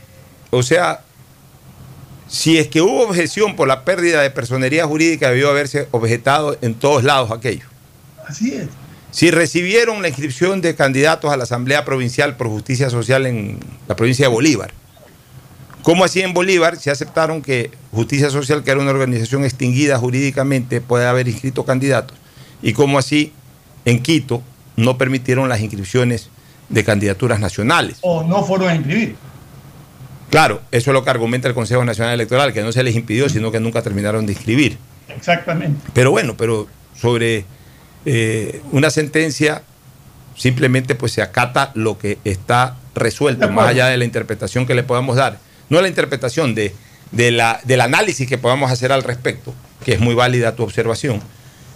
[0.51, 1.01] O sea,
[2.29, 6.75] si es que hubo objeción por la pérdida de personería jurídica, debió haberse objetado en
[6.75, 7.67] todos lados aquello.
[8.27, 8.69] Así es.
[9.11, 13.97] Si recibieron la inscripción de candidatos a la Asamblea Provincial por Justicia Social en la
[13.97, 14.73] provincia de Bolívar,
[15.83, 20.81] ¿cómo así en Bolívar se aceptaron que Justicia Social, que era una organización extinguida jurídicamente,
[20.81, 22.17] puede haber inscrito candidatos?
[22.63, 23.33] ¿Y cómo así
[23.85, 24.43] en Quito
[24.77, 26.31] no permitieron las inscripciones
[26.69, 27.99] de candidaturas nacionales?
[28.03, 29.17] O no fueron a inscribir.
[30.31, 33.29] Claro, eso es lo que argumenta el Consejo Nacional Electoral, que no se les impidió,
[33.29, 34.79] sino que nunca terminaron de inscribir.
[35.09, 35.81] Exactamente.
[35.93, 37.45] Pero bueno, pero sobre
[38.07, 39.63] eh, una sentencia
[40.37, 44.83] simplemente pues se acata lo que está resuelto, más allá de la interpretación que le
[44.83, 45.39] podamos dar.
[45.69, 46.73] No la interpretación de,
[47.13, 49.53] la, del análisis que podamos hacer al respecto,
[49.85, 51.21] que es muy válida tu observación,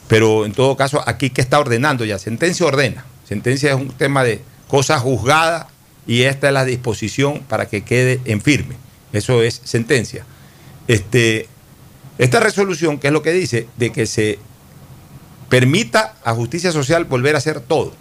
[0.09, 3.05] pero en todo caso, aquí que está ordenando ya, sentencia ordena.
[3.29, 5.69] Sentencia es un tema de cosa juzgada
[6.07, 8.77] y esta es la disposición para que quede en firme.
[9.13, 10.25] Eso es sentencia.
[10.89, 11.49] Este,
[12.19, 14.39] esta resolución, que es lo que dice, de que se
[15.49, 17.95] permita a justicia social volver a hacer todo,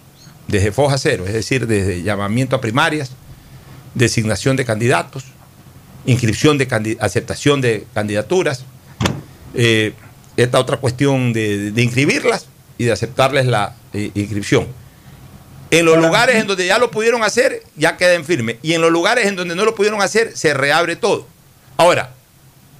[0.48, 3.12] desde foja cero, es decir, desde llamamiento a primarias,
[3.94, 5.24] designación de candidatos,
[6.04, 8.64] inscripción de aceptación de candidaturas,
[9.54, 9.94] eh,
[10.36, 12.46] esta otra cuestión de, inscribirlas
[12.76, 14.66] y de aceptarles la eh, inscripción
[15.78, 18.58] en los lugares en donde ya lo pudieron hacer, ya queda en firme.
[18.62, 21.26] Y en los lugares en donde no lo pudieron hacer, se reabre todo.
[21.76, 22.14] Ahora,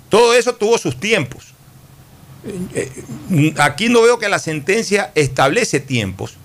[0.09, 1.55] todo eso tuvo sus tiempos.
[2.75, 2.91] Eh,
[3.59, 6.37] aquí no veo que la sentencia establece tiempos,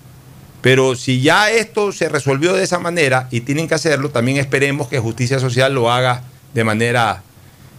[0.62, 4.88] Pero si ya esto se resolvió de esa manera y tienen que hacerlo, también esperemos
[4.88, 6.24] que Justicia Social lo haga
[6.54, 7.24] de manera,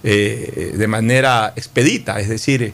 [0.03, 2.73] eh, de manera expedita, es decir,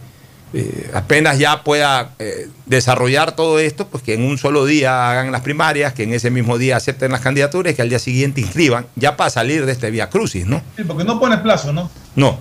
[0.54, 5.32] eh, apenas ya pueda eh, desarrollar todo esto, pues que en un solo día hagan
[5.32, 8.40] las primarias, que en ese mismo día acepten las candidaturas y que al día siguiente
[8.40, 10.62] inscriban, ya para salir de este vía crucis, ¿no?
[10.76, 11.90] Sí, porque no pone plazo, ¿no?
[12.14, 12.38] No.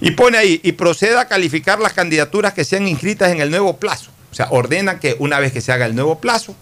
[0.00, 3.78] Y pone ahí, y proceda a calificar las candidaturas que sean inscritas en el nuevo
[3.78, 4.10] plazo.
[4.30, 6.54] O sea, ordena que una vez que se haga el nuevo plazo,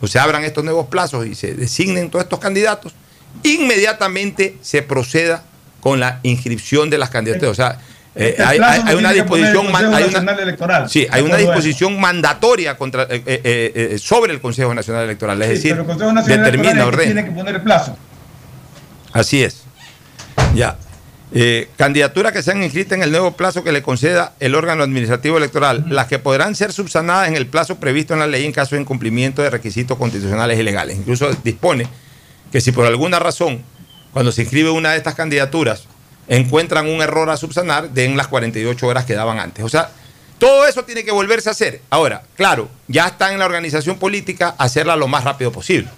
[0.00, 2.94] o se abran estos nuevos plazos y se designen todos estos candidatos,
[3.42, 5.44] inmediatamente se proceda
[5.80, 7.50] con la inscripción de las candidaturas.
[7.50, 7.78] O sea,
[8.20, 8.58] eh, Este hay,
[8.96, 10.90] una disposición, man- Consejo hay una- Nacional Electoral.
[10.90, 11.46] sí, hay una eso.
[11.46, 15.86] disposición mandatoria contra, eh, eh, sobre el Consejo Nacional Electoral, es Sí, decir, pero el
[15.88, 17.96] Consejo Nacional determina, Electoral es que tiene que poner el plazo.
[19.12, 19.62] Así es.
[20.54, 20.76] Ya.
[21.76, 25.84] Candidaturas que sean inscritas en el nuevo plazo que le conceda el órgano administrativo electoral,
[25.88, 28.80] las que podrán ser subsanadas en el plazo previsto en la ley en caso de
[28.82, 30.96] incumplimiento de requisitos constitucionales y legales.
[30.96, 31.86] Incluso dispone
[32.50, 33.62] que si por alguna razón,
[34.12, 35.84] cuando se inscribe una de estas candidaturas,
[36.30, 39.64] encuentran un error a subsanar, den las 48 horas que daban antes.
[39.64, 39.90] O sea,
[40.38, 41.82] todo eso tiene que volverse a hacer.
[41.90, 45.88] Ahora, claro, ya está en la organización política hacerla lo más rápido posible.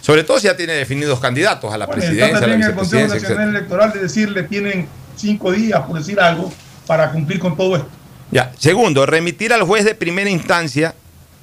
[0.00, 2.68] Sobre todo si ya tiene definidos candidatos a la Bueno, está presidencia, a la también
[2.68, 3.14] el Consejo.
[3.14, 6.52] Nacional Electoral de decirle tienen cinco días, por decir algo,
[6.86, 7.88] para cumplir con todo esto.
[8.32, 8.52] Ya.
[8.58, 10.96] Segundo, remitir al juez de primera instancia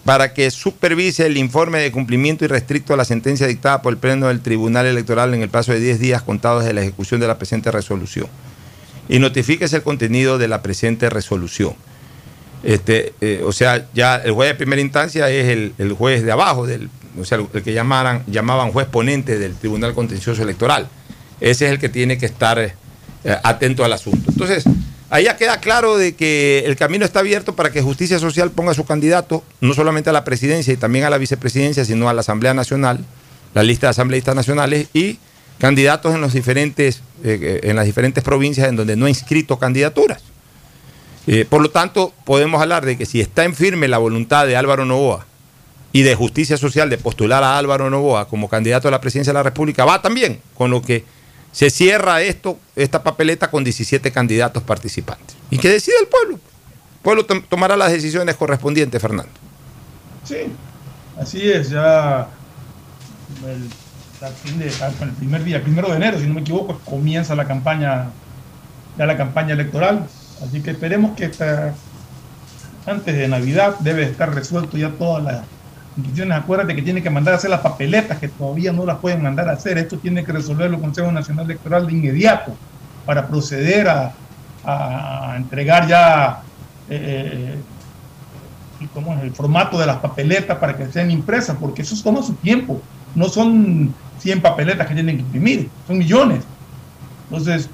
[0.05, 4.27] para que supervise el informe de cumplimiento irrestricto a la sentencia dictada por el Pleno
[4.27, 7.37] del Tribunal Electoral en el plazo de 10 días contados de la ejecución de la
[7.37, 8.27] presente resolución.
[9.09, 11.75] Y notifíquese el contenido de la presente resolución.
[12.63, 16.31] Este, eh, o sea, ya el juez de primera instancia es el, el juez de
[16.31, 16.89] abajo, del,
[17.19, 20.87] o sea, el que llamaran, llamaban juez ponente del Tribunal Contencioso Electoral.
[21.39, 22.73] Ese es el que tiene que estar eh,
[23.43, 24.31] atento al asunto.
[24.31, 24.63] Entonces,
[25.11, 28.73] ahí ya queda claro de que el camino está abierto para que Justicia Social ponga
[28.73, 32.21] su candidato, no solamente a la presidencia y también a la vicepresidencia, sino a la
[32.21, 33.05] Asamblea Nacional,
[33.53, 35.19] la lista de asambleístas nacionales y
[35.59, 40.23] candidatos en, los diferentes, eh, en las diferentes provincias en donde no ha inscrito candidaturas.
[41.27, 44.55] Eh, por lo tanto, podemos hablar de que si está en firme la voluntad de
[44.55, 45.27] Álvaro Novoa
[45.91, 49.39] y de Justicia Social de postular a Álvaro Novoa como candidato a la presidencia de
[49.39, 51.03] la República, va también, con lo que
[51.51, 55.35] se cierra esto, esta papeleta con 17 candidatos participantes.
[55.49, 56.35] Y que decida el pueblo.
[56.35, 59.31] El pueblo tom- tomará las decisiones correspondientes, Fernando.
[60.23, 60.37] Sí,
[61.19, 62.27] así es, ya
[63.45, 63.69] el,
[65.01, 68.09] el primer día, el primero de enero, si no me equivoco, comienza la campaña,
[68.97, 70.07] ya la campaña electoral.
[70.47, 71.73] Así que esperemos que esta-
[72.85, 75.43] antes de Navidad debe estar resuelto ya todas las
[75.97, 76.37] instituciones.
[76.37, 79.49] Acuérdate que tiene que mandar a hacer las papeletas que todavía no las pueden mandar
[79.49, 79.77] a hacer.
[79.77, 82.55] Esto tiene que resolverlo el Consejo Nacional Electoral de inmediato
[83.05, 84.13] para proceder a,
[85.35, 86.41] entregar ya
[86.87, 87.55] eh,
[88.93, 92.33] cómo es el formato de las papeletas para que sean impresas, porque eso toma su
[92.33, 92.79] tiempo.
[93.15, 96.43] No son 100 papeletas que tienen que imprimir, son millones.
[97.29, 97.69] Entonces,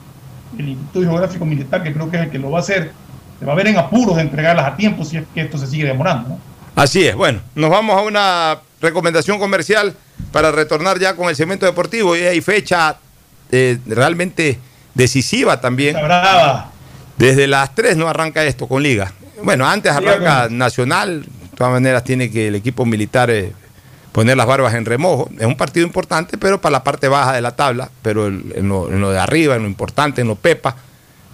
[0.58, 2.94] el Instituto Geográfico Militar, que creo que es el que lo va a hacer,
[3.40, 5.68] se va a ver en apuros de entregarlas a tiempo si es que esto se
[5.68, 6.30] sigue demorando.
[6.30, 6.40] ¿no?
[6.78, 7.16] Así es.
[7.16, 9.96] Bueno, nos vamos a una recomendación comercial
[10.32, 12.16] para retornar ya con el segmento deportivo.
[12.16, 12.98] Y hay fecha
[13.52, 14.60] eh, realmente
[14.94, 15.96] decisiva también.
[15.96, 16.72] brava.
[17.18, 19.12] Desde las 3 no arranca esto con liga.
[19.42, 21.24] Bueno, antes arranca Nacional.
[21.24, 23.54] De todas maneras tiene que el equipo militar eh,
[24.12, 25.32] poner las barbas en remojo.
[25.40, 27.90] Es un partido importante, pero para la parte baja de la tabla.
[28.04, 30.76] Pero en, lo, en lo de arriba, en lo importante, en lo pepa,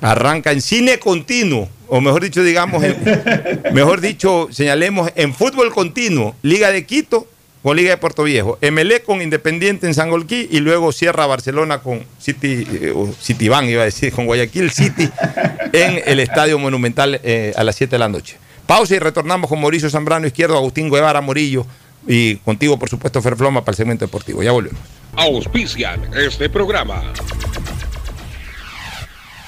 [0.04, 1.68] arranca en cine continuo.
[1.88, 2.97] O mejor dicho, digamos, en-
[3.74, 6.36] mejor dicho, señalemos en fútbol continuo.
[6.41, 7.28] Liga de Quito
[7.62, 8.58] con Liga de Puerto Viejo.
[8.62, 13.84] MLE con Independiente en Sangolquí y luego cierra Barcelona con City, eh, o Citibán, iba
[13.84, 15.10] a decir, con Guayaquil City
[15.74, 18.36] en el Estadio Monumental eh, a las 7 de la noche.
[18.68, 21.66] Pausa y retornamos con Mauricio Zambrano Izquierdo, Agustín Guevara Morillo
[22.08, 24.43] y contigo, por supuesto, Ferfloma para el segmento deportivo.
[24.43, 24.80] Ya volvemos.
[25.16, 27.14] Auspician este programa.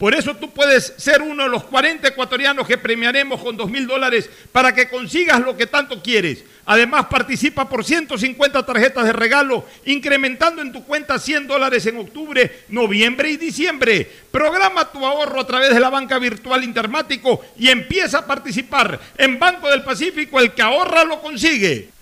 [0.00, 3.86] Por eso tú puedes ser uno de los 40 ecuatorianos que premiaremos con 2 mil
[3.86, 6.42] dólares para que consigas lo que tanto quieres.
[6.64, 12.62] Además, participa por 150 tarjetas de regalo, incrementando en tu cuenta 100 dólares en octubre,
[12.70, 14.10] noviembre y diciembre.
[14.30, 18.98] Programa tu ahorro a través de la banca virtual Intermático y empieza a participar.
[19.18, 21.90] En Banco del Pacífico, el que ahorra lo consigue.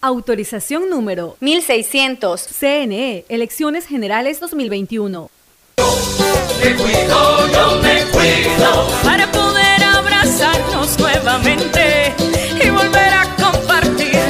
[0.00, 2.40] Autorización número 1600.
[2.40, 5.28] CNE, Elecciones Generales 2021.
[6.62, 12.14] Me cuido, yo me cuido para poder abrazarnos nuevamente
[12.64, 14.20] y volver a compartir.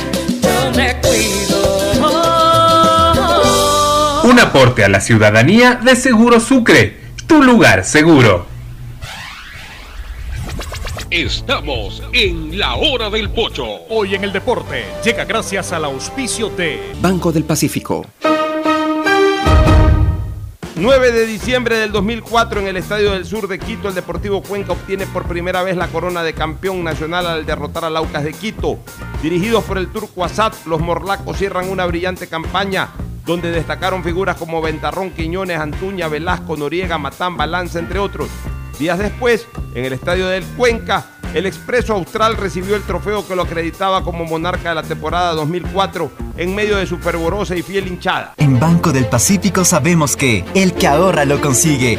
[0.41, 1.93] Yo me cuido.
[4.25, 6.97] Un aporte a la ciudadanía de Seguro Sucre,
[7.27, 8.57] tu lugar seguro.
[11.19, 13.66] Estamos en la hora del pocho.
[13.89, 18.07] Hoy en el deporte llega gracias al auspicio de Banco del Pacífico.
[20.77, 24.75] 9 de diciembre del 2004 en el Estadio del Sur de Quito, el Deportivo Cuenca
[24.75, 28.79] obtiene por primera vez la corona de campeón nacional al derrotar a Laucas de Quito.
[29.21, 32.91] Dirigidos por el turco Assad, los morlacos cierran una brillante campaña
[33.27, 38.29] donde destacaron figuras como Ventarrón, Quiñones, Antuña, Velasco, Noriega, Matán, Balanza, entre otros.
[38.79, 41.05] Días después, en el estadio del Cuenca,
[41.35, 46.11] el Expreso Austral recibió el trofeo que lo acreditaba como monarca de la temporada 2004
[46.37, 48.35] en medio de su fervorosa y fiel hinchada.
[48.37, 51.99] En Banco del Pacífico sabemos que el que ahorra lo consigue.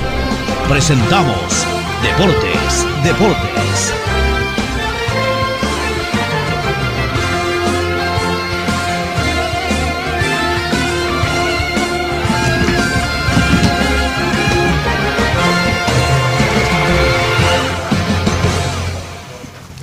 [0.71, 1.67] presentamos
[2.01, 3.93] Deportes, Deportes.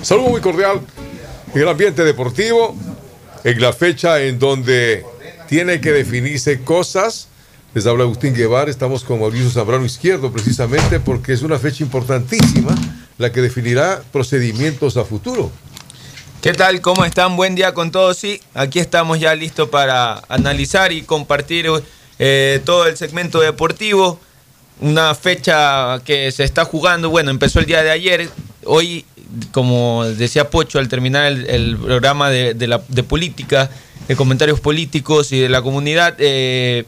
[0.00, 0.80] Saludo muy cordial
[1.52, 2.74] en el ambiente deportivo,
[3.44, 5.04] en la fecha en donde
[5.48, 7.27] tiene que definirse cosas.
[7.74, 12.74] Les habla Agustín Guevara, estamos con Mauricio Zambrano Izquierdo precisamente porque es una fecha importantísima
[13.18, 15.52] la que definirá procedimientos a futuro.
[16.40, 16.80] ¿Qué tal?
[16.80, 17.36] ¿Cómo están?
[17.36, 18.16] Buen día con todos.
[18.16, 21.66] Sí, aquí estamos ya listos para analizar y compartir
[22.18, 24.18] eh, todo el segmento deportivo.
[24.80, 28.30] Una fecha que se está jugando, bueno, empezó el día de ayer.
[28.64, 29.04] Hoy,
[29.52, 33.68] como decía Pocho al terminar el, programa de, de política,
[34.06, 36.86] de comentarios políticos y de la comunidad, eh,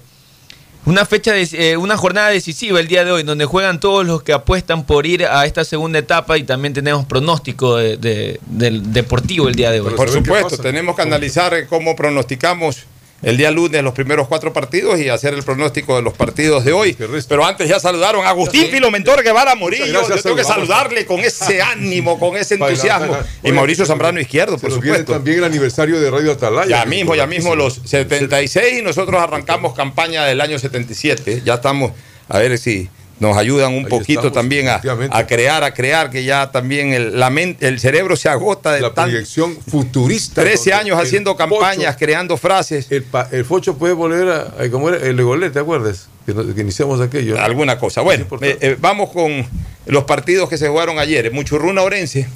[0.86, 4.22] una fecha, de, eh, una jornada decisiva el día de hoy, donde juegan todos los
[4.22, 8.92] que apuestan por ir a esta segunda etapa y también tenemos pronóstico de, de, del
[8.92, 9.94] deportivo el día de hoy.
[9.94, 12.84] Por supuesto, tenemos que analizar cómo pronosticamos
[13.22, 16.72] el día lunes los primeros cuatro partidos y hacer el pronóstico de los partidos de
[16.72, 16.96] hoy.
[17.28, 19.86] Pero antes ya saludaron a Agustín Filomentor Guevara Murillo.
[19.86, 23.16] Yo tengo que saludarle con ese ánimo, con ese entusiasmo.
[23.42, 25.12] Y Mauricio Zambrano Izquierdo, por supuesto.
[25.12, 26.80] también el aniversario de Radio Atalaya.
[26.80, 31.42] Ya mismo, ya mismo los 76 y nosotros arrancamos campaña del año 77.
[31.44, 31.92] Ya estamos,
[32.28, 32.88] a ver si
[33.20, 36.92] nos ayudan un Ahí poquito estamos, también a, a crear, a crear, que ya también
[36.92, 40.40] el, la mente, el cerebro se agota de La tan- proyección futurista.
[40.42, 42.90] 13 donde años haciendo campañas, Pocho- creando frases.
[42.90, 46.08] El, el Focho puede volver a, a- como era el Legolé, ¿te acuerdas?
[46.26, 47.40] Que, iniciamos aquello.
[47.40, 48.00] Alguna cosa.
[48.00, 49.46] Bueno, eh, eh, vamos con
[49.86, 51.30] los partidos que se jugaron ayer.
[51.32, 52.26] Muchurruna Orense.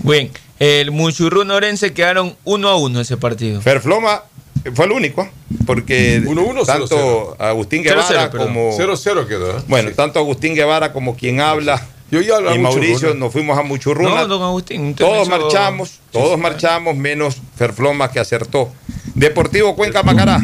[0.00, 3.60] Bien, el Muchurrún Orense quedaron uno a uno ese partido.
[3.60, 4.22] Ferfloma
[4.74, 5.28] fue el único,
[5.66, 7.40] porque 1-1, tanto 0-0.
[7.40, 8.46] Agustín 0-0, Guevara perdón.
[8.48, 9.58] como 0-0 quedó.
[9.58, 9.62] ¿eh?
[9.68, 14.14] bueno, tanto Agustín Guevara como quien habla Yo ya y Mauricio nos fuimos a Muchurruna.
[14.14, 14.94] No, don Agustín.
[14.94, 18.72] Todos hizo- marchamos, todos marchamos, menos Ferfloma que acertó.
[19.14, 20.40] Deportivo Cuenca Macará.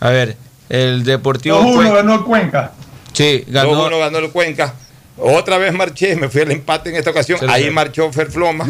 [0.00, 0.36] A ver,
[0.68, 1.94] el Deportivo 2-1 Cuenca.
[1.94, 2.72] ganó el Cuenca.
[3.12, 3.70] Sí, ganó.
[3.90, 4.74] 2-1 ganó el Cuenca.
[5.16, 7.38] Otra vez marché, me fui al empate en esta ocasión.
[7.48, 7.70] Ahí sé.
[7.70, 8.66] marchó Ferfloma.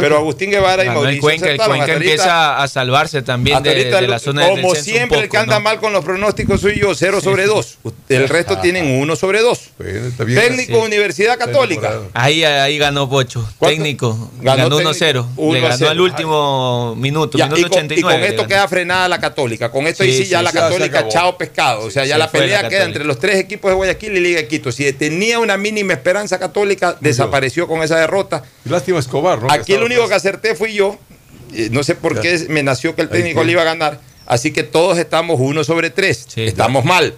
[0.00, 1.56] Pero Agustín Guevara y Mauricio Cuenca, el.
[1.56, 5.36] Cuenca ahorita- empieza a salvarse también de, ahorita, de la zona como siempre, el que
[5.38, 5.60] anda ¿no?
[5.60, 7.78] mal con los pronósticos soy yo, 0 sobre 2.
[8.08, 9.60] El resto tienen 1 sobre 2.
[10.16, 10.86] Técnico Sí.
[10.86, 12.00] Universidad Católica.
[12.12, 13.48] Ahí, ahí ganó Pocho.
[13.60, 14.30] Técnico.
[14.40, 15.26] Ganó Ganó, técnico, 1-0.
[15.36, 15.90] uno Le ganó cero.
[15.90, 18.02] al último minuto, Ya, minuto y, con, y 89.
[18.18, 18.48] con esto ganó.
[18.48, 19.70] queda frenada la Católica.
[19.70, 21.82] Con esto ahí Sí, sí, ya sí, la sí, Católica, chao pescado.
[21.86, 24.48] O sea, ya la pelea queda entre los tres equipos de Guayaquil y Liga de
[24.48, 24.72] Quito.
[24.72, 28.42] Si tenía una mínima esperanza católica, desapareció con esa derrota.
[28.64, 29.50] Lástima Escobar, ¿no?
[29.52, 30.98] Aquí el único que acerté fui yo.
[31.52, 34.00] Eh, No sé por qué me nació que el técnico le iba a ganar.
[34.26, 36.26] Así que todos estamos uno sobre tres.
[36.36, 37.14] estamos mal.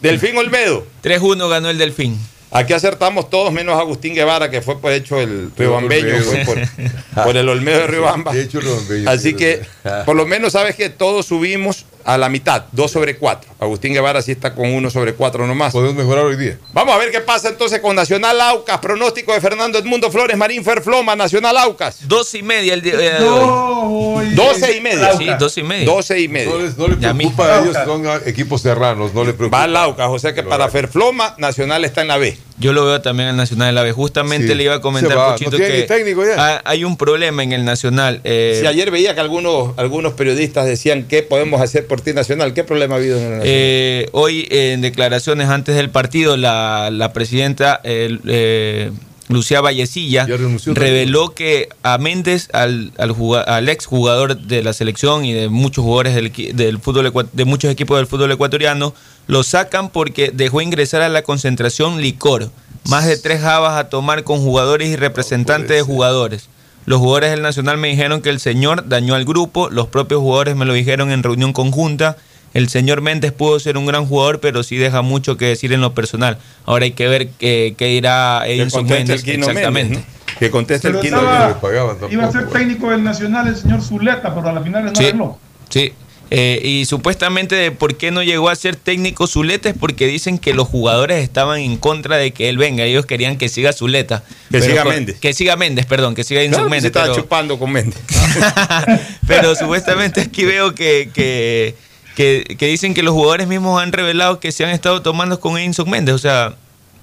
[0.00, 0.86] Delfín Olmedo.
[1.02, 2.18] 3-1 ganó el Delfín.
[2.52, 6.24] Aquí acertamos todos menos Agustín Guevara, que fue por hecho el riobambeño, Olmedo.
[6.24, 7.84] fue por, por el Olmedo de
[8.42, 9.62] hecho, Riobambeño, Así sí, que,
[10.06, 13.50] por lo menos sabes que todos subimos a la mitad, 2 sobre 4.
[13.58, 15.72] Agustín Guevara sí está con 1 sobre 4 nomás.
[15.72, 16.56] Podemos mejorar hoy día.
[16.72, 18.78] Vamos a ver qué pasa entonces con Nacional Aucas.
[18.78, 22.06] Pronóstico de Fernando Edmundo Flores, Marín Ferfloma, Nacional Aucas.
[22.08, 24.34] Dos y media el día de hoy.
[24.34, 25.16] 12 y media.
[25.16, 25.84] Sí, 12 y media.
[25.86, 26.50] 12 y media.
[26.50, 29.58] No les, no le preocupa a ellos, son ah, equipos serranos, no le preocupa.
[29.58, 32.38] Va al Aucas, o sea que para Ferfloma, Nacional está en la B.
[32.58, 33.92] Yo lo veo también al Nacional de la B.
[33.92, 36.62] Justamente Sí, le iba a comentar, Pochito, no que técnico ya.
[36.64, 38.20] hay un problema en el Nacional.
[38.24, 42.64] eh, Si ayer veía que algunos, algunos periodistas decían qué podemos hacer por Nacional, ¿qué
[42.64, 43.46] problema ha habido en Nacional?
[43.46, 48.90] Eh, hoy en declaraciones antes del partido, la, la presidenta eh, eh,
[49.28, 50.26] Lucía Vallecilla
[50.66, 53.14] reveló que a Méndez, al, al,
[53.46, 57.96] al ex jugador de la selección y de muchos jugadores del, fútbol de muchos equipos
[57.98, 58.94] del fútbol ecuatoriano,
[59.26, 62.50] lo sacan porque dejó ingresar a la concentración licor.
[62.88, 66.48] Más de tres jabas a tomar con jugadores y representantes de jugadores.
[66.86, 70.56] Los jugadores del Nacional me dijeron que el señor dañó al grupo, los propios jugadores
[70.56, 72.16] me lo dijeron en reunión conjunta.
[72.54, 75.80] El señor Méndez pudo ser un gran jugador, pero sí deja mucho que decir en
[75.82, 76.38] lo personal.
[76.64, 79.22] Ahora hay que ver qué, qué dirá Edinson Méndez.
[79.26, 79.96] exactamente.
[79.96, 80.04] Méndez,
[80.38, 81.58] Que conteste Pero el Quino estaba-
[81.92, 82.12] Méndez.
[82.12, 85.04] Iba a ser técnico del Nacional el señor Zuleta, pero a la final no Sí.
[85.04, 85.38] arregló.
[85.68, 85.92] Sí.
[86.30, 90.38] Eh, y supuestamente de por qué no llegó a ser técnico Zuleta es porque dicen
[90.38, 92.82] que los jugadores estaban en contra de que él venga.
[92.82, 94.24] Ellos querían que siga Zuleta.
[94.50, 95.20] Que siga con- Méndez.
[95.20, 96.84] Que siga Méndez, perdón, que siga Claro que se Méndez.
[96.86, 98.00] estaba pero- chupando con Méndez.
[99.26, 101.74] pero supuestamente aquí veo que, que,
[102.16, 105.56] que- que dicen que los jugadores mismos han revelado que se han estado tomando con
[105.58, 106.14] Edinson Méndez.
[106.14, 106.56] O sea,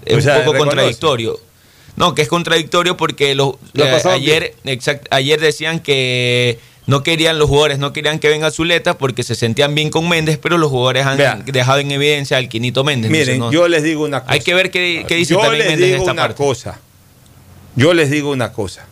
[0.06, 0.76] es O sea, un poco reconoce.
[0.76, 1.40] contradictorio.
[1.96, 7.48] No, que es contradictorio porque los, eh, ayer, exact- ayer decían que no querían los
[7.50, 11.06] jugadores, no querían que venga Zuleta porque se sentían bien con Méndez, pero los jugadores
[11.06, 13.10] han dejado en evidencia al Quinito Méndez.
[13.12, 14.34] Miren, no- yo les digo una cosa.
[14.34, 16.38] Hay que ver qué, qué dice Yo también les Méndez digo esta una parte.
[16.44, 16.80] cosa.
[17.76, 18.86] Yo les digo una cosa.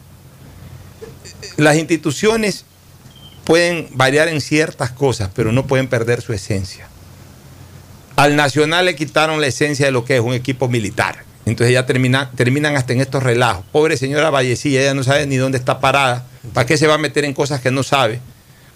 [1.58, 2.66] Las instituciones
[3.44, 6.88] pueden variar en ciertas cosas, pero no pueden perder su esencia.
[8.16, 11.24] Al Nacional le quitaron la esencia de lo que es un equipo militar.
[11.46, 13.66] Entonces ya termina- terminan hasta en estos relajos.
[13.72, 16.26] Pobre señora Vallecilla, ella no sabe ni dónde está parada.
[16.54, 18.20] ¿Para qué se va a meter en cosas que no sabe?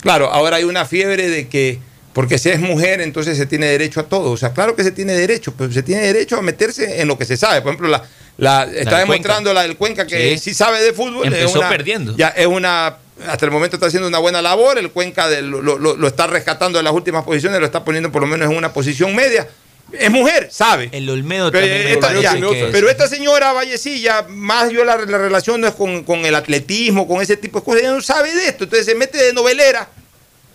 [0.01, 1.79] Claro, ahora hay una fiebre de que
[2.13, 4.31] porque si es mujer, entonces se tiene derecho a todo.
[4.31, 7.17] O sea, claro que se tiene derecho, pero se tiene derecho a meterse en lo
[7.17, 7.61] que se sabe.
[7.61, 8.03] Por ejemplo, la,
[8.37, 10.51] la- está demostrando la del Cuenca que Sí.
[10.51, 11.27] sí, sabe de fútbol.
[11.27, 12.15] es Empezó una- perdiendo.
[12.15, 12.97] Ya es una.
[13.27, 14.77] Hasta el momento está haciendo una buena labor.
[14.77, 18.11] El Cuenca de- lo, lo- lo está rescatando de las últimas posiciones, lo está poniendo
[18.11, 19.47] por lo menos en una posición media.
[19.91, 20.89] Es mujer, sabe.
[20.91, 25.17] El Olmedo Pero, también esta, ya, que- pero esta señora Vallecilla, más yo la, la
[25.17, 28.33] relación no es con, con el atletismo, con ese tipo de cosas, ella no sabe
[28.33, 29.87] de esto, entonces se mete de novelera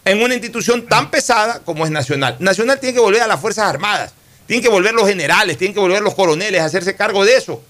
[0.04, 2.36] en una institución tan pesada como es Nacional.
[2.40, 4.12] Nacional tiene que volver a las Fuerzas Armadas,
[4.46, 7.62] tienen que volver los generales, tienen que volver los coroneles a hacerse cargo de eso.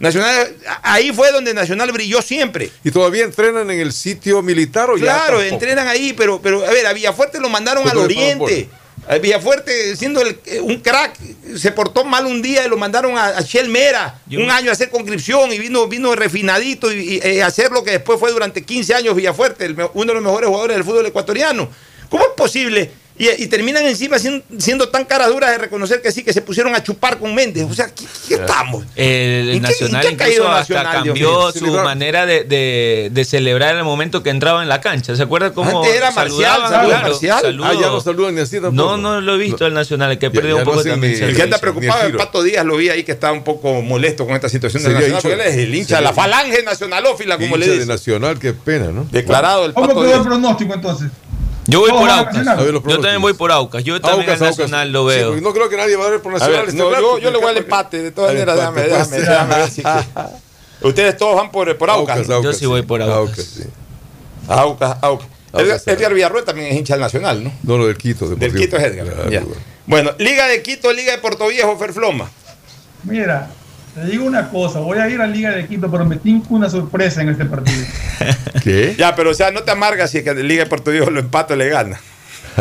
[0.00, 2.70] Nacional, ahí fue donde Nacional brilló siempre.
[2.84, 5.04] ¿Y todavía entrenan en el sitio militar o ya?
[5.04, 8.68] Claro, entrenan ahí, pero, pero a ver, a Villafuerte lo mandaron Pues al oriente.
[9.16, 11.16] Villafuerte, siendo el- eh, un crack,
[11.56, 14.68] se portó mal un día y lo mandaron a, a Shell Mera, Yo- un año
[14.68, 18.30] a hacer conscripción y vino, vino refinadito y, y, eh, hacer lo que después fue
[18.30, 21.70] durante 15 años Villafuerte, el uno de los mejores jugadores del fútbol ecuatoriano.
[22.10, 22.90] ¿Cómo es posible?
[23.18, 26.40] Y, y terminan encima siendo, siendo tan caras duras de reconocer que sí, que se
[26.40, 27.66] pusieron a chupar con Méndez.
[27.68, 28.84] O sea, ¿qué, qué estamos?
[28.94, 33.24] El ¿En qué- Nacional qué ha hasta Nacional, cambió su Celebrar- manera de, de- de
[33.24, 35.16] celebrar el momento que entraba en la cancha.
[35.16, 36.70] ¿Se acuerda cómo Antes era marcial, saludaban?
[36.70, 37.40] saludo Claro, marcial.
[37.42, 37.64] saludo.
[37.66, 38.72] Ah, ya no saludan ni así tampoco.
[38.72, 41.12] No, no lo he visto el Nacional, el que perdió ya un no poco también.
[41.12, 42.16] ni- se El que anda preocupado el.
[42.16, 45.16] Pato Díaz, lo vi ahí que está un poco molesto con esta situación del Nacional,
[45.18, 47.88] hincha- porque él es el hincha de la falange nacionalófila, como le Hincha de dicen.
[47.88, 49.08] Nacional, qué pena, ¿no?
[49.10, 51.08] Declarado el ¿Cómo Pato quedó el pronóstico entonces?
[51.68, 52.56] Yo voy por Aucas.
[52.56, 53.84] Ver, Yo también voy por Aucas.
[53.84, 54.58] Yo también Aucas, al Aucas.
[54.58, 55.36] Nacional lo veo.
[55.40, 56.60] no creo que nadie va a dar por A Nacional.
[56.60, 59.54] ver, este no, yo, yo le voy al empate, de todas maneras, déjame, déjame, déjame
[59.54, 59.68] ver
[60.80, 62.16] Ustedes todos van por, por Aucas.
[62.18, 63.16] Aucas, Aucas, Yo sí voy por Aucas.
[63.18, 63.64] Aucas, sí.
[64.48, 65.28] Aucas, Aucas.
[65.52, 67.52] Aucas, Edgar, Villarroel también es hincha del Nacional, ¿no?
[67.62, 68.28] No, lo del Quito.
[68.28, 68.64] Del Deportivo.
[68.64, 69.06] Quito es Edgar.
[69.06, 69.40] Claro, ya.
[69.40, 69.60] bueno.
[69.86, 72.30] Bueno, Liga de Quito, Liga de Puerto Viejo, Ferfloma.
[73.04, 73.50] Mira,
[73.94, 76.70] te digo una cosa, voy a ir a Liga de Quito, pero me tinco una
[76.70, 77.84] sorpresa en este partido.
[78.62, 78.94] ¿Qué?
[78.98, 81.20] Ya, pero o sea, no te amargas si es que Liga de Puerto Viejo lo
[81.20, 82.00] empata le gana.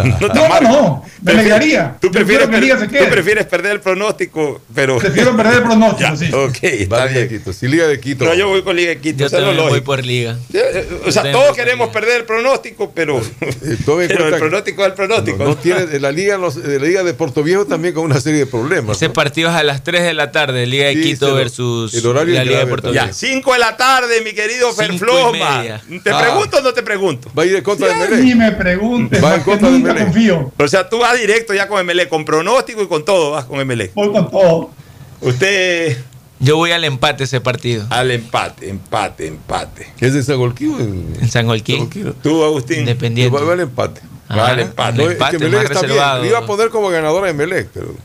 [0.21, 1.95] No te No, no, me alegraría.
[1.99, 3.05] Tú prefieres, quiero que Liga se per- quede.
[3.05, 4.97] tú prefieres perder el pronóstico, pero.
[4.97, 6.31] Prefiero perder el pronóstico, Ya, sí.
[6.33, 7.29] Ok, está de bien.
[7.29, 7.53] Quito.
[7.53, 8.25] Sí, Liga de Quito.
[8.25, 9.19] No, yo voy con Liga de Quito.
[9.19, 10.37] Yo eso es lo también voy por Liga.
[10.53, 11.99] Eh, eh, O sea, todos queremos Liga.
[11.99, 15.37] perder el pronóstico, pero, Eh, pero el pronóstico es el pronóstico.
[15.37, 16.49] No, no tiene, la, liga, la
[16.85, 18.97] Liga de Puerto Viejo también con una serie de problemas.
[18.97, 19.13] Ese ¿no?
[19.13, 22.33] partido es a las 3 de la tarde, Liga de Sí, Quito versus el horario
[22.35, 22.91] la es Liga de Puerto.
[22.91, 23.05] Viejo.
[23.07, 25.63] Ya, 5 de la tarde, mi querido Ferfloma.
[26.03, 26.19] ¿Te Ah.
[26.21, 27.31] pregunto o no te pregunto?
[27.37, 28.19] Va a ir en contra de Melec.
[28.19, 30.51] ni me preguntes, Va en contra de confío.
[30.57, 33.65] O sea, tú vas directo ya con MLE, con pronóstico y con todo, vas con
[33.65, 33.91] MLE.
[33.95, 34.69] Voy con todo.
[35.21, 35.97] Usted
[36.39, 37.85] Yo voy al empate ese partido.
[37.89, 39.87] al empate, empate, empate.
[39.99, 40.79] ¿Es de Sagolquío?
[40.79, 41.43] En, En San.
[41.45, 41.87] Sagolquío.
[42.21, 42.79] Tú, Agustín.
[42.81, 43.35] Independiente.
[43.35, 44.01] Va, va al empate.
[44.27, 45.01] Ajá, al empate.
[45.01, 46.13] El es empate que Melec más está reservado.
[46.21, 46.23] bien.
[46.23, 47.95] Le iba a poner como ganadora de Melec, pero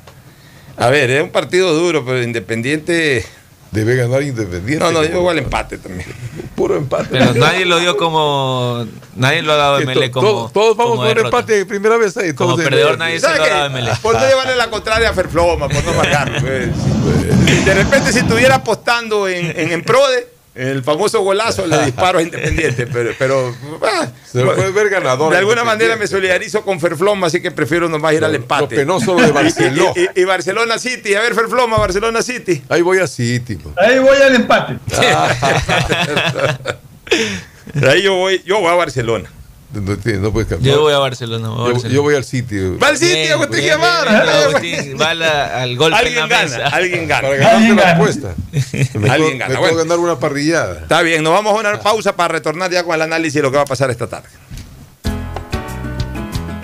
[0.76, 3.24] A ver, es un partido duro, pero Independiente.
[3.72, 4.84] Debe ganar Independiente.
[4.84, 6.06] No, no, yo como- voy al empate también.
[6.54, 7.08] Puro empate.
[7.10, 8.86] Pero nadie lo dio como.
[9.16, 10.28] Nadie lo ha dado a to- como.
[10.46, 12.34] to- todos vamos como con empate de primera vez ahí.
[12.34, 13.90] Como todos de perdedor nadie se ¿Sabes lo ha dado a ML.
[14.00, 16.38] Por no llevarle la contraria a Ferfloma, por no marcarlo.
[16.40, 17.64] pues.
[17.64, 22.22] De repente, si estuviera apostando en, en, en Prode, el famoso golazo, le disparo a
[22.22, 22.86] Independiente.
[22.86, 25.32] Pero, pero ah, Se lo puede ver ganador.
[25.32, 28.38] de alguna manera me solidarizo con Ferfloma, así que prefiero nomás ir Lo- al lo
[28.38, 28.76] empate.
[28.76, 29.92] penoso lo de Barcelona.
[29.96, 31.14] Y, y- y Barcelona City.
[31.14, 32.62] A ver, Ferfloma, Barcelona City.
[32.68, 33.58] Ahí voy a City.
[33.76, 34.78] Ahí voy al empate.
[37.88, 39.30] Ahí yo voy, yo voy a Barcelona.
[39.72, 39.80] No,
[40.20, 40.74] no puedes cambiar.
[40.76, 41.48] Yo voy a Barcelona.
[41.48, 41.94] voy a Yo- Barcelona.
[41.94, 42.56] yo voy al City.
[42.82, 44.24] Va al Bien, Agustín Guevara.
[45.00, 46.66] Va la- al golpe en Alguien la gana, mesa.
[46.68, 47.22] alguien gana.
[47.22, 47.94] Para ganarte Alguien la gana.
[47.94, 48.34] apuesta.
[48.52, 49.60] Me Alguien puedo- gana, Me bueno.
[49.60, 50.80] puedo ganar una parrillada.
[50.82, 53.50] Está bien, nos vamos a una pausa para retornar ya con el análisis de lo
[53.50, 54.28] que va a pasar esta tarde.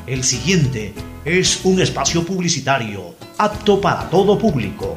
[0.07, 0.95] El siguiente
[1.25, 4.97] es un espacio publicitario apto para todo público.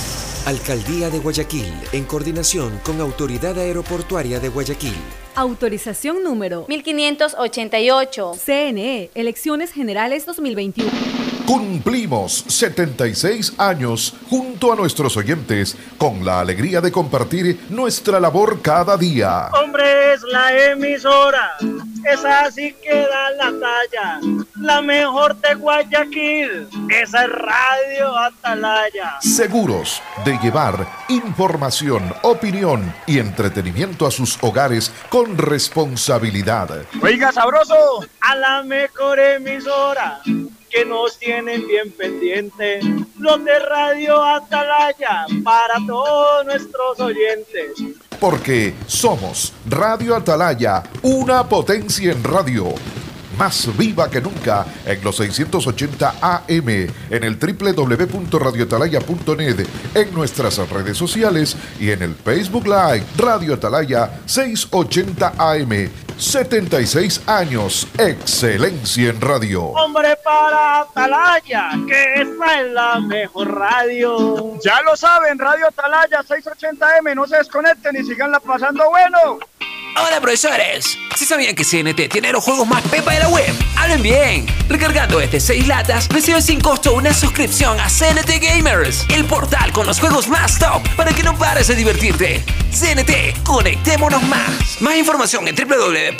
[0.45, 4.95] Alcaldía de Guayaquil, en coordinación con Autoridad Aeroportuaria de Guayaquil.
[5.35, 8.31] Autorización número 1588.
[8.43, 11.20] CNE, Elecciones Generales 2021.
[11.45, 18.95] Cumplimos 76 años junto a nuestros oyentes con la alegría de compartir nuestra labor cada
[18.97, 19.49] día.
[19.53, 21.57] Hombre, es la emisora.
[22.05, 24.19] Esa sí que da la talla.
[24.59, 26.67] La mejor de Guayaquil.
[26.89, 29.17] Esa es Radio Atalaya.
[29.21, 36.85] Seguros de llevar información, opinión y entretenimiento a sus hogares con responsabilidad.
[37.01, 38.05] Oiga, sabroso.
[38.21, 40.21] A la mejor emisora.
[40.71, 42.79] Que nos tienen bien pendiente.
[43.19, 45.25] Los de Radio Atalaya.
[45.43, 47.73] Para todos nuestros oyentes.
[48.19, 52.73] Porque somos Radio Atalaya, una potencia en radio.
[53.41, 56.69] Más viva que nunca en los 680 AM,
[57.09, 65.33] en el www.radioatalaya.net, en nuestras redes sociales y en el Facebook Live Radio Atalaya 680
[65.39, 65.89] AM.
[66.19, 69.63] 76 años, excelencia en radio.
[69.69, 74.59] Hombre para Atalaya, que esta es la mejor radio.
[74.63, 79.39] Ya lo saben, Radio Atalaya 680M, no se desconecten y siganla pasando bueno.
[79.93, 84.01] Hola profesores, si sabían que CNT tiene los juegos más pepa de la web, hablen
[84.01, 84.45] bien.
[84.69, 89.85] Recargando desde 6 latas, recibes sin costo una suscripción a CNT Gamers, el portal con
[89.85, 92.41] los juegos más top para que no pares de divertirte.
[92.71, 94.81] CNT, conectémonos más.
[94.81, 96.15] Más información en www.cnt.com.es.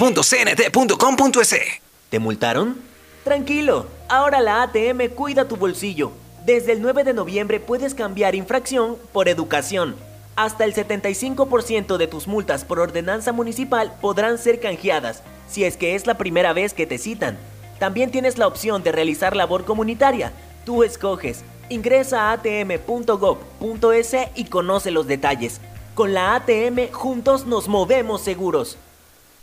[2.09, 2.81] ¿Te multaron?
[3.23, 6.11] Tranquilo, ahora la ATM cuida tu bolsillo.
[6.45, 9.95] Desde el 9 de noviembre puedes cambiar infracción por educación.
[10.35, 15.95] Hasta el 75% de tus multas por ordenanza municipal podrán ser canjeadas si es que
[15.95, 17.37] es la primera vez que te citan.
[17.77, 20.31] También tienes la opción de realizar labor comunitaria.
[20.65, 21.43] Tú escoges.
[21.69, 25.59] Ingresa a atm.gov.es y conoce los detalles.
[25.93, 28.77] Con la ATM juntos nos movemos seguros.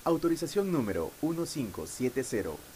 [0.05, 2.51] Autorización número 1570,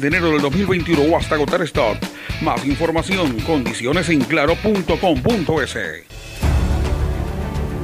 [0.00, 1.96] de enero del 2021 o hasta agotar stock.
[2.40, 4.08] Más información, condiciones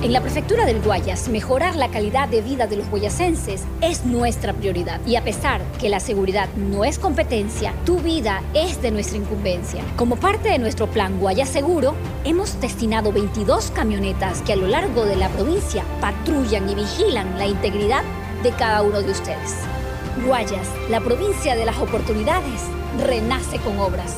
[0.01, 4.52] en la prefectura del Guayas, mejorar la calidad de vida de los guayasenses es nuestra
[4.52, 5.01] prioridad.
[5.05, 9.82] Y a pesar que la seguridad no es competencia, tu vida es de nuestra incumbencia.
[9.97, 15.05] Como parte de nuestro plan Guayas Seguro, hemos destinado 22 camionetas que a lo largo
[15.05, 18.05] de la provincia patrullan y vigilan la integridad
[18.44, 19.77] de cada uno de ustedes.
[20.24, 22.61] Guayas, la provincia de las oportunidades,
[22.99, 24.16] renace con obras.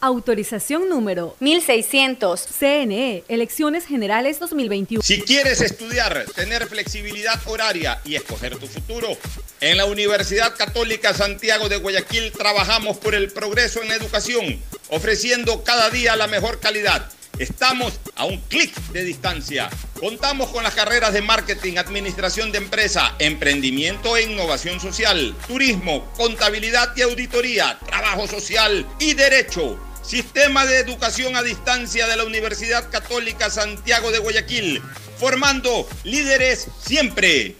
[0.00, 2.40] Autorización número 1600.
[2.58, 5.02] CNE, Elecciones Generales 2021.
[5.02, 9.16] Si quieres estudiar, tener flexibilidad horaria y escoger tu futuro,
[9.60, 15.62] en la Universidad Católica Santiago de Guayaquil trabajamos por el progreso en la educación, ofreciendo
[15.62, 17.08] cada día la mejor calidad.
[17.38, 19.70] Estamos a un clic de distancia.
[19.98, 26.94] Contamos con las carreras de marketing, administración de empresa, emprendimiento e innovación social, turismo, contabilidad
[26.94, 29.78] y auditoría, trabajo social y derecho.
[30.02, 34.82] Sistema de Educación a Distancia de la Universidad Católica Santiago de Guayaquil,
[35.18, 37.56] formando líderes siempre.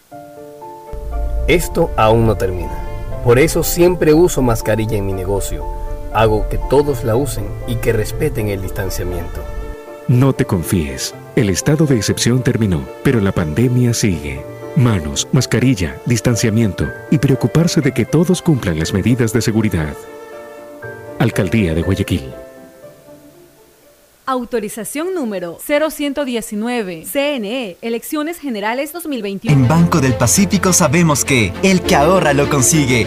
[1.48, 3.22] Esto aún no termina.
[3.24, 5.64] Por eso siempre uso mascarilla en mi negocio.
[6.12, 9.42] Hago que todos la usen y que respeten el distanciamiento.
[10.08, 11.14] No te confíes.
[11.36, 14.44] El estado de excepción terminó, pero la pandemia sigue.
[14.74, 19.94] Manos, mascarilla, distanciamiento y preocuparse de que todos cumplan las medidas de seguridad.
[21.18, 22.32] Alcaldía de Guayaquil.
[24.26, 27.04] Autorización número 0119.
[27.04, 29.56] CNE, Elecciones Generales 2021.
[29.56, 33.06] En Banco del Pacífico sabemos que el que ahorra lo consigue.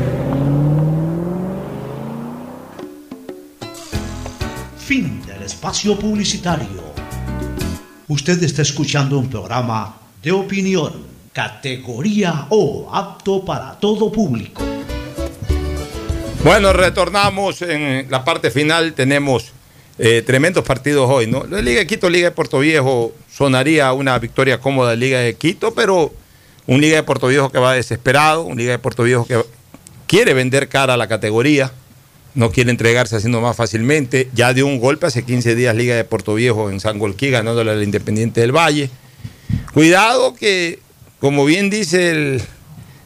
[5.61, 6.81] Espacio publicitario.
[8.07, 14.63] Usted está escuchando un programa de opinión, categoría O, apto para todo público.
[16.43, 18.93] Bueno, retornamos en la parte final.
[18.93, 19.51] Tenemos
[19.99, 21.45] eh, tremendos partidos hoy, ¿no?
[21.45, 25.75] La Liga de Quito, Liga de Puerto Viejo, sonaría una victoria cómoda Liga de Quito,
[25.75, 26.11] pero
[26.65, 29.39] un Liga de Puerto Viejo que va desesperado, un Liga de Puerto Viejo que
[30.07, 31.71] quiere vender cara a la categoría,
[32.35, 34.29] no quiere entregarse haciendo más fácilmente.
[34.33, 37.71] Ya dio un golpe hace 15 días Liga de Puerto Viejo en San Golquí, ganándole
[37.71, 38.89] al Independiente del Valle.
[39.73, 40.79] Cuidado que,
[41.19, 42.41] como bien dice el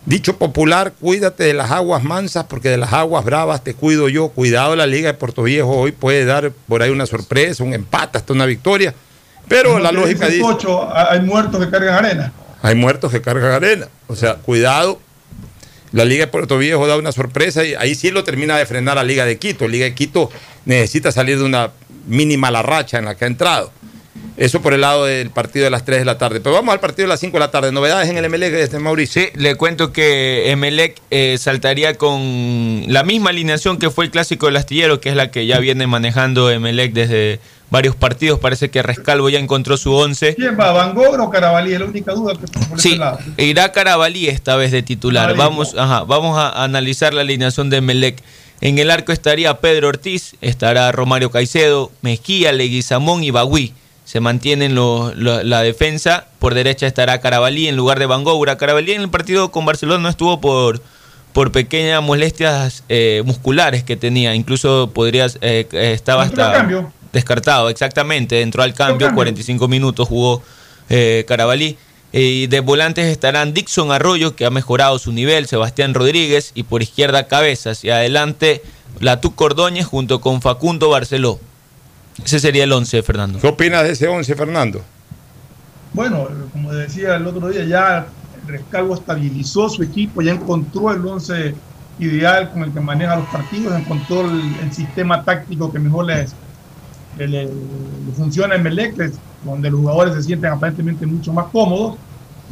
[0.06, 4.30] Dicho popular, cuídate de las aguas mansas porque de las aguas bravas te cuido yo.
[4.30, 8.20] Cuidado, la Liga de Puerto Viejo hoy puede dar por ahí una sorpresa, un empate,
[8.20, 8.94] hasta una victoria.
[9.48, 10.44] Pero la lógica dice...
[11.10, 12.34] hay muertos que cargan arena.
[12.62, 13.88] Hay muertos que cargan arena.
[14.08, 15.00] O sea, cuidado.
[15.96, 18.98] La Liga de Puerto Viejo da una sorpresa y ahí sí lo termina de frenar
[18.98, 19.66] la Liga de Quito.
[19.66, 20.30] Liga de Quito
[20.66, 21.72] necesita salir de una
[22.06, 23.72] mínima la racha en la que ha entrado.
[24.36, 26.42] Eso por el lado del partido de las 3 de la tarde.
[26.42, 27.72] Pero vamos al partido de las 5 de la tarde.
[27.72, 29.22] Novedades en el MLEC de este Mauricio.
[29.22, 34.48] Sí, le cuento que Emelec eh, saltaría con la misma alineación que fue el clásico
[34.48, 37.40] del astillero, que es la que ya viene manejando Emelec desde
[37.70, 38.40] varios partidos.
[38.40, 40.36] Parece que Rescalvo ya encontró su 11.
[40.36, 40.72] ¿Quién va?
[40.72, 41.74] ¿Van Gogh o Carabalí?
[41.74, 43.20] Es la única duda que por ese Sí, lado.
[43.38, 45.28] irá Carabalí esta vez de titular.
[45.32, 45.50] Carabalí.
[45.50, 48.22] Vamos, ajá, vamos a analizar la alineación de Melec.
[48.62, 53.74] En el arco estaría Pedro Ortiz, estará Romario Caicedo, Mejía, Leguizamón y Bagüí.
[54.06, 56.28] Se mantienen los- lo- la defensa.
[56.40, 58.56] Por derecha estará Carabalí en lugar de Van Goura.
[58.58, 60.80] Carabalí en el partido con Barcelona no estuvo por,
[61.34, 64.36] por pequeñas molestias eh, musculares que tenía.
[64.36, 66.92] Incluso podría, eh, estaba hasta cambio.
[67.16, 68.42] Descartado, exactamente.
[68.42, 70.44] Entró al cambio, 45 minutos jugó
[70.90, 71.78] eh, Carabalí.
[72.14, 76.64] Eh, Y de volantes estarán Dixon Arroyo, que ha mejorado su nivel, Sebastián Rodríguez, y
[76.64, 77.84] por izquierda Cabezas.
[77.84, 78.62] Y adelante
[79.00, 81.40] Latú Cordóñez junto con Facundo Barceló.
[82.24, 83.40] Ese sería el 11, Fernando.
[83.40, 84.82] ¿Qué opinas de ese 11, Fernando?
[85.94, 88.08] Bueno, como decía el otro día, ya
[88.48, 91.56] Rescalvo estabilizó su equipo, ya encontró el 11
[92.00, 96.36] ideal con el que maneja los partidos, encontró el, el sistema táctico que mejor les,
[97.18, 98.96] le, le- le funciona en Melec,
[99.44, 101.96] donde los jugadores se sienten aparentemente mucho más cómodos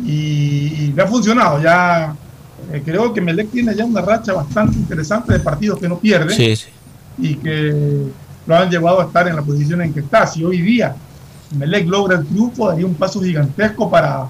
[0.04, 1.62] y, y le ha funcionado.
[1.62, 2.16] Ya
[2.72, 6.34] eh, creo que Melec tiene ya una racha bastante interesante de partidos que no pierde
[6.34, 6.70] Sí, sí.
[7.18, 8.08] y que
[8.46, 10.26] lo han llevado a estar en la posición en que está.
[10.28, 10.96] Si hoy día
[11.58, 14.26] Melec logra el triunfo, daría un paso gigantesco para,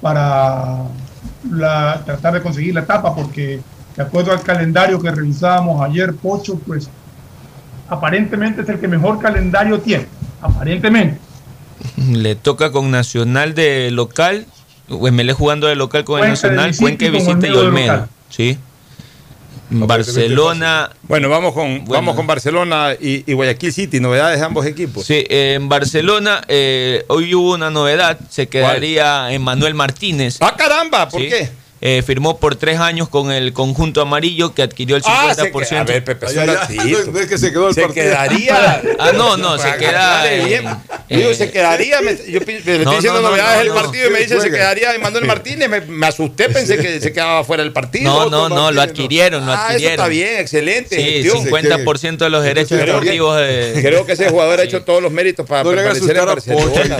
[0.00, 0.84] para
[1.50, 3.60] la- tratar de conseguir la etapa, porque
[3.96, 6.88] de acuerdo al calendario que revisábamos ayer, Pocho, pues
[7.88, 10.06] aparentemente es el que mejor calendario tiene.
[10.40, 11.18] Aparentemente.
[12.12, 14.46] Le toca con Nacional de local,
[14.88, 18.08] Melé jugando de local con el Cuenca Nacional, Cuenca visita y Olmedo.
[18.30, 18.58] Sí.
[19.70, 20.90] Barcelona.
[21.02, 24.00] Bueno, vamos con, vamos con Barcelona y, y Guayaquil City.
[24.00, 25.04] Novedades de ambos equipos.
[25.04, 30.38] Sí, eh, en Barcelona eh, hoy hubo una novedad, se quedaría Emmanuel Martínez.
[30.40, 31.08] ¡Ah, caramba!
[31.08, 31.28] ¿Por Sí.
[31.28, 31.50] qué?
[31.80, 35.06] Eh, firmó por tres años con el conjunto amarillo que adquirió el 50%.
[35.06, 36.26] Ah, se a ver, Pepe.
[36.34, 38.04] No es que se quedó el Se partido.
[38.06, 38.82] quedaría.
[38.98, 40.32] Ah, no, no, se queda.
[40.32, 40.64] eh, bien.
[41.08, 42.00] Digo, se quedaría.
[42.00, 44.50] me- yo No, estoy diciendo no, no, novedades no, del partido y me dice se
[44.50, 45.68] quedaría Emanuel Martínez.
[45.68, 48.04] Me, me asusté, pensé que se quedaba fuera del partido.
[48.12, 49.92] No, no, no, lo adquirieron, lo Ah, eso adquirieron.
[49.94, 50.96] está bien, excelente.
[50.96, 51.46] Sí, gestión.
[51.46, 53.78] 50% de los derechos deportivos de.
[53.82, 56.26] Creo que ese jugador ha hecho todos los méritos para permanecer en.
[56.26, 56.96] Barcelona.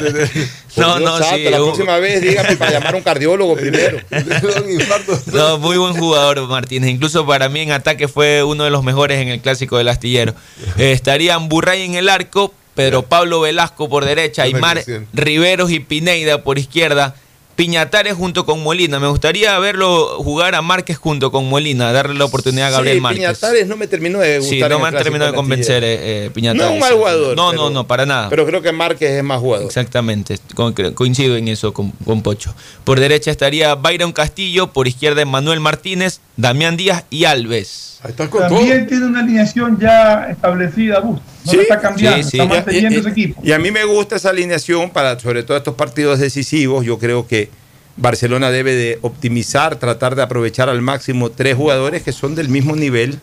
[0.77, 3.99] No, no, sí, La próxima vez dígame para llamar a un cardiólogo primero.
[5.32, 6.90] No, muy buen jugador Martínez.
[6.90, 10.35] Incluso para mí en ataque fue uno de los mejores en el clásico del astillero.
[10.77, 14.82] Eh, estarían Burray en el arco, Pedro Pablo Velasco por derecha, Aymar.
[15.12, 17.15] Riveros y Pineida por izquierda.
[17.59, 19.01] Piñatares junto con Molina.
[19.01, 23.01] Me gustaría verlo jugar a Márquez junto con Molina, darle la oportunidad a Gabriel sí,
[23.01, 23.19] Márquez.
[23.25, 24.55] Piñatares no me terminó de gustar.
[24.55, 26.63] Sí, no me han clásico terminado de convencer eh, eh, Piñatares.
[26.63, 27.37] No es un mal jugador.
[27.37, 28.29] No, pero- no, no, para nada.
[28.29, 29.67] Pero creo que Márquez es más jugador.
[29.67, 32.55] Exactamente, co- coincido en eso con, con Pocho.
[32.85, 37.99] Por derecha estaría Byron Castillo, por izquierda Manuel Martínez, Damián Díaz y Alves.
[38.05, 41.25] Ahí está También tiene una alineación ya establecida, Busto.
[41.57, 42.39] No la está cambiando, sí, sí.
[42.41, 43.41] está manteniendo y- ese equipo.
[43.45, 46.85] Y a mí me gusta esa alineación para, sobre todo estos partidos decisivos.
[46.85, 47.51] Yo creo que
[47.97, 52.77] Barcelona debe de optimizar, tratar de aprovechar al máximo tres jugadores que son del mismo
[52.77, 53.19] nivel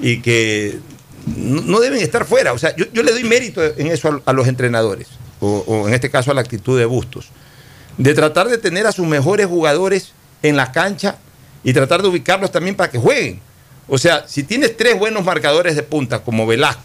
[0.00, 0.78] y que
[1.36, 2.52] no, no deben estar fuera.
[2.52, 5.08] O sea, yo, yo le doy mérito en eso a, a los entrenadores,
[5.40, 7.28] o, o en este caso a la actitud de Bustos,
[7.96, 10.12] de tratar de tener a sus mejores jugadores
[10.42, 11.16] en la cancha
[11.64, 13.40] y tratar de ubicarlos también para que jueguen.
[13.88, 16.82] O sea, si tienes tres buenos marcadores de punta como Velasco,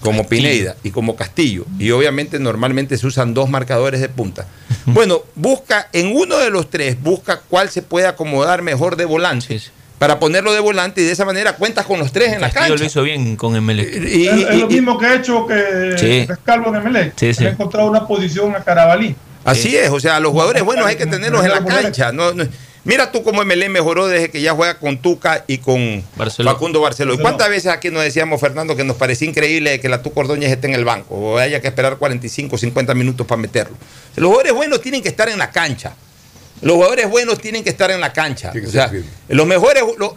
[0.00, 4.46] como Pineida y como Castillo, y obviamente normalmente se usan dos marcadores de punta.
[4.86, 9.60] Bueno, busca en uno de los tres, busca cuál se puede acomodar mejor de volante
[9.98, 12.68] para ponerlo de volante y de esa manera cuentas con los tres en la Castillo
[12.76, 12.82] cancha.
[12.82, 13.94] lo hizo bien con Emelec.
[14.08, 16.24] Y- es, es lo mismo que ha hecho que Sí.
[16.26, 17.12] Rescalvo en Emelec.
[17.16, 17.44] Sí, sí.
[17.44, 19.14] Ha encontrado una posición a Carabalí.
[19.44, 22.10] Así es, o sea, los jugadores buenos hay que tenerlos en la cancha.
[22.10, 22.44] No, no-
[22.84, 26.50] Mira tú cómo MLE mejoró desde que ya juega con Tuca y con Barceló.
[26.52, 27.12] Facundo Barceló.
[27.12, 30.50] ¿Y cuántas veces aquí nos decíamos, Fernando, que nos parecía increíble que la Tuca Ordóñez
[30.50, 33.76] esté en el banco o haya que esperar 45 o 50 minutos para meterlo?
[34.16, 35.94] Los jugadores buenos tienen que estar en la cancha.
[36.62, 38.50] Los jugadores buenos tienen que estar en la cancha.
[38.68, 38.90] O sea,
[39.28, 40.16] los mejores, lo-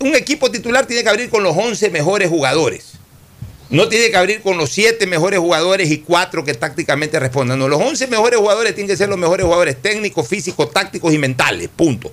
[0.00, 2.92] un equipo titular tiene que abrir con los 11 mejores jugadores.
[3.70, 7.58] No tiene que abrir con los 7 mejores jugadores y 4 que tácticamente respondan.
[7.58, 11.18] No, los 11 mejores jugadores tienen que ser los mejores jugadores técnicos, físicos, tácticos y
[11.18, 11.68] mentales.
[11.74, 12.12] Punto.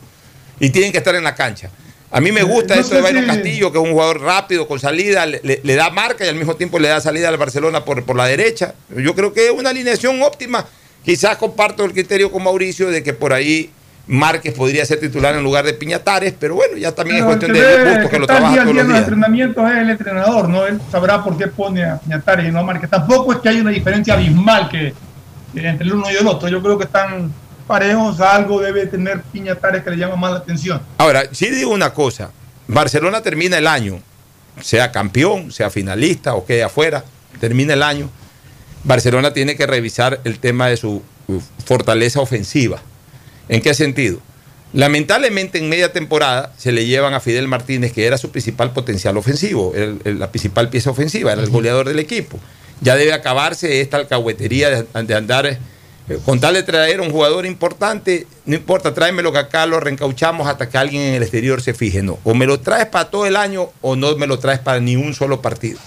[0.59, 1.69] Y tienen que estar en la cancha.
[2.09, 4.67] A mí me gusta No eso de Byron si- Castillo, que es un jugador rápido,
[4.67, 7.37] con salida, le, le- le da marca y al mismo tiempo le da salida al
[7.37, 8.73] Barcelona por, por la derecha.
[8.95, 10.65] Yo creo que es una alineación óptima.
[11.05, 13.69] Quizás comparto el criterio con Mauricio de que por ahí
[14.11, 17.61] Márquez podría ser titular en lugar de Piñatares, pero bueno, ya también es cuestión de
[17.61, 20.65] ve gusto que lo trabaja día todos día los en entrenamientos es el entrenador, ¿no?
[20.65, 22.89] Él sabrá por qué pone a Piñatares y no a Márquez.
[22.89, 24.93] Tampoco es que haya una diferencia abismal que,
[25.53, 26.49] que entre el uno y el otro.
[26.49, 27.31] Yo creo que están
[27.65, 30.81] parejos, algo debe tener Piñatares que le llama más la atención.
[30.97, 32.31] Ahora, sí digo una cosa,
[32.67, 34.01] Barcelona termina el año,
[34.59, 37.05] sea campeón, sea finalista o quede afuera,
[37.39, 38.09] termina el año,
[38.83, 41.01] Barcelona tiene que revisar el tema de su
[41.63, 42.81] fortaleza ofensiva.
[43.51, 44.19] ¿En qué sentido?
[44.73, 49.17] Lamentablemente en media temporada se le llevan a Fidel Martínez, que era su principal potencial
[49.17, 52.39] ofensivo, el- el- la principal pieza ofensiva, era el goleador del equipo.
[52.79, 55.57] Ya debe acabarse esta alcahuetería de, de andar, eh,
[56.25, 60.69] con tal de traer un jugador importante, no importa, tráemelo que acá lo reencauchamos hasta
[60.69, 62.01] que alguien en el exterior se fije.
[62.01, 64.79] No, o me lo traes para todo el año o no me lo traes para
[64.79, 65.77] ni un solo partido.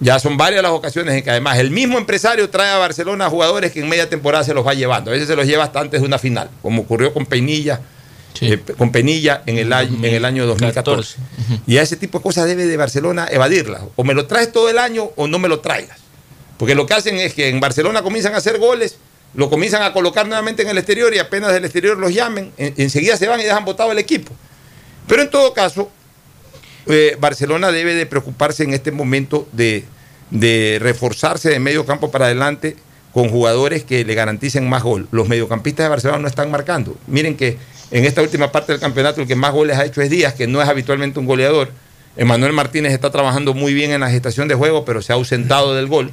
[0.00, 3.70] Ya son varias las ocasiones en que además el mismo empresario trae a Barcelona jugadores
[3.72, 5.10] que en media temporada se los va llevando.
[5.10, 7.80] A veces se los lleva hasta antes de una final, como ocurrió con Peinilla,
[8.40, 11.16] eh, con Penilla en el año, en el año 2014.
[11.66, 13.82] Y a ese tipo de cosas debe de Barcelona evadirlas.
[13.96, 15.98] O me lo traes todo el año o no me lo traigas.
[16.56, 18.96] Porque lo que hacen es que en Barcelona comienzan a hacer goles,
[19.34, 22.74] lo comienzan a colocar nuevamente en el exterior y apenas del exterior los llamen, en-
[22.78, 24.32] enseguida se van y dejan botado el equipo.
[25.06, 25.90] Pero en todo caso,
[26.92, 29.84] eh, Barcelona debe de preocuparse en este momento de,
[30.30, 32.76] de reforzarse de medio campo para adelante
[33.12, 35.08] con jugadores que le garanticen más gol.
[35.10, 36.96] Los mediocampistas de Barcelona no están marcando.
[37.06, 37.58] Miren que
[37.90, 40.46] en esta última parte del campeonato el que más goles ha hecho es Díaz, que
[40.46, 41.70] no es habitualmente un goleador.
[42.16, 45.74] Emanuel Martínez está trabajando muy bien en la gestación de juego, pero se ha ausentado
[45.74, 46.12] del gol.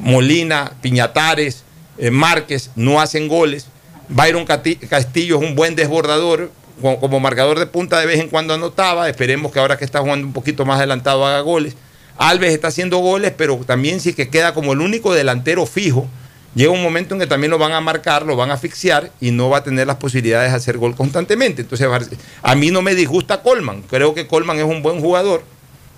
[0.00, 1.62] Molina, Piñatares,
[1.98, 3.66] eh, Márquez no hacen goles.
[4.08, 9.08] Byron Castillo es un buen desbordador, como, marcador de punta de vez en cuando anotaba.
[9.08, 11.76] Esperemos que ahora que está jugando un poquito más adelantado haga goles.
[12.18, 16.08] Alves está haciendo goles, pero también sí que queda como el único delantero fijo.
[16.54, 19.30] Llega un momento en que también lo van a marcar, lo van a asfixiar y
[19.30, 21.60] no va a tener las posibilidades de hacer gol constantemente.
[21.62, 21.86] Entonces,
[22.42, 23.82] a mí no me disgusta Colman.
[23.82, 25.42] Creo que Colman es un buen jugador.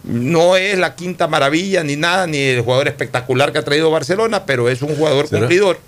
[0.02, 4.46] No es la quinta maravilla ni nada, ni el jugador espectacular que ha traído Barcelona,
[4.46, 5.40] pero es un jugador ¿Será?
[5.40, 5.78] cumplidor.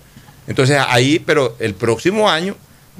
[0.47, 2.55] Entonces ahí, pero el próximo año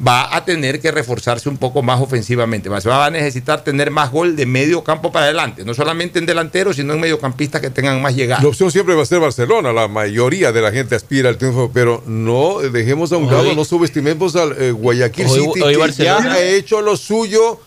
[0.05, 2.69] va a tener que reforzarse un poco más ofensivamente.
[2.69, 6.26] Va va a necesitar tener más gol de medio campo para adelante, no solamente en
[6.26, 8.41] delanteros, sino en mediocampistas que tengan más llegada.
[8.41, 9.72] La opción siempre va a ser Barcelona.
[9.73, 13.53] La mayoría de la gente aspira al triunfo, pero no dejemos a un Hoy- lado,
[13.53, 17.59] no subestimemos al eh, Guayaquil Hoy- City, hoy que Barcelona- ya ha hecho lo suyo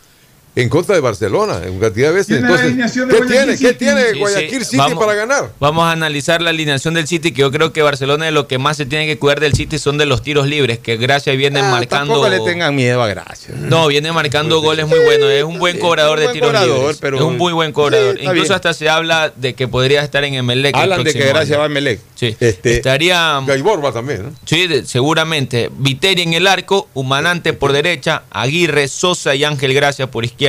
[0.56, 2.26] en contra de Barcelona en cantidad de veces.
[2.28, 3.58] Tiene la Entonces, alineación de ¿qué tiene?
[3.58, 4.64] ¿Qué tiene Sí, Guayaquil sí.
[4.64, 5.50] City Vamos- para ganar?
[5.58, 8.58] Vamos a analizar la alineación del City, que yo creo que Barcelona de lo que
[8.58, 11.60] más se tiene que cuidar del City son de los tiros libres, que Gracia viene
[11.60, 12.14] Ah, marcando.
[12.14, 13.54] Tampoco le tengan miedo a Gracia.
[13.58, 15.28] No, viene marcando goles muy buenos.
[15.30, 16.98] Es un buen cobrador de buen tiros cobrador, libres.
[17.00, 18.16] pero- es un muy buen cobrador.
[18.20, 18.52] Incluso bien.
[18.52, 20.76] hasta se habla de que podría estar en Emelec.
[20.76, 21.58] el Hablan de que Gracia año.
[21.58, 22.00] va a Melec.
[22.14, 22.36] Sí.
[22.38, 23.40] Este, Estaría.
[23.44, 24.32] Gaibor va también, ¿no?
[24.44, 25.68] Sí, de- seguramente.
[25.78, 30.43] Viteri en el arco, Humanante por derecha, Aguirre, Sosa y Ángel Gracia por izquierda.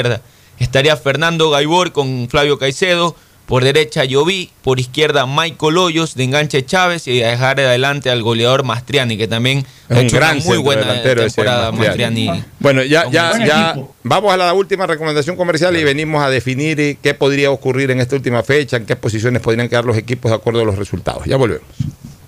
[0.60, 3.16] Estaría Fernando Gaibor con Flavio Caicedo.
[3.46, 8.24] Por derecha Lloví, por izquierda Michael Hoyos, de enganche Chávez y a dejar adelante al
[8.24, 12.26] goleador Mastriani, que también Es ha un hecho gran una muy buena temporada Mastriani.
[12.26, 12.44] Mastriani.
[12.60, 16.80] Bueno, ya, ya, buen ya vamos a la última recomendación comercial y venimos a definir
[16.80, 20.32] eh, qué podría ocurrir en esta última fecha, en qué posiciones podrían quedar los equipos
[20.32, 21.26] de acuerdo a los resultados.
[21.28, 21.68] Ya volvemos.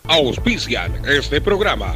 [0.04, 1.96] Auspician este programa.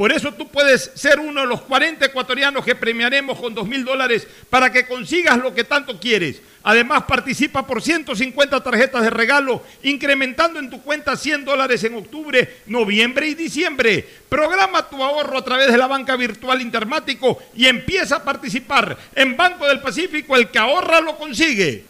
[0.00, 3.84] Por eso tú puedes ser uno de los 40 ecuatorianos que premiaremos con 2 mil
[3.84, 6.40] dólares para que consigas lo que tanto quieres.
[6.62, 12.60] Además, participa por 150 tarjetas de regalo, incrementando en tu cuenta 100 dólares en octubre,
[12.64, 14.08] noviembre y diciembre.
[14.26, 18.96] Programa tu ahorro a través de la banca virtual Intermático y empieza a participar.
[19.14, 21.89] En Banco del Pacífico, el que ahorra lo consigue.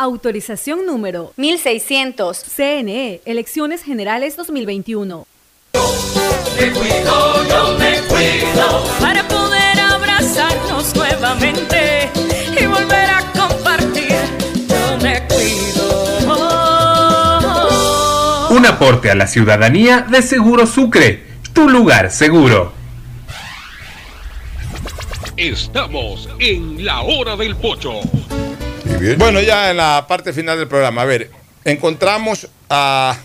[0.00, 2.38] Autorización número 1600.
[2.38, 5.26] CNE, Elecciones Generales 2021.
[5.74, 8.84] Me cuido, yo me cuido.
[9.00, 12.10] Para poder abrazarnos nuevamente
[12.60, 14.14] y volver a compartir.
[14.68, 16.28] Yo me cuido.
[18.50, 22.72] Un aporte a la ciudadanía de Seguro Sucre, tu lugar seguro.
[25.36, 28.00] Estamos en la hora del pocho.
[29.16, 31.30] Bueno, ya en la parte final del programa, a ver,
[31.64, 33.16] encontramos a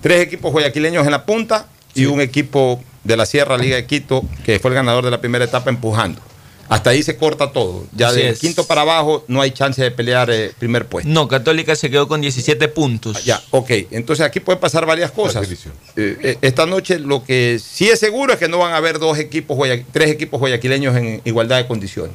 [0.00, 4.24] tres equipos guayaquileños en la punta y un equipo de la Sierra Liga de Quito,
[4.44, 6.20] que fue el ganador de la primera etapa, empujando.
[6.68, 7.84] Hasta ahí se corta todo.
[7.92, 8.38] Ya del es.
[8.38, 11.10] quinto para abajo no hay chance de pelear eh, primer puesto.
[11.10, 13.24] No, Católica se quedó con 17 puntos.
[13.24, 13.70] Ya, ok.
[13.90, 15.50] Entonces aquí pueden pasar varias cosas.
[15.50, 19.00] Eh, eh, esta noche lo que sí es seguro es que no van a haber
[19.00, 19.58] dos equipos,
[19.90, 22.14] tres equipos guayaquileños en igualdad de condiciones.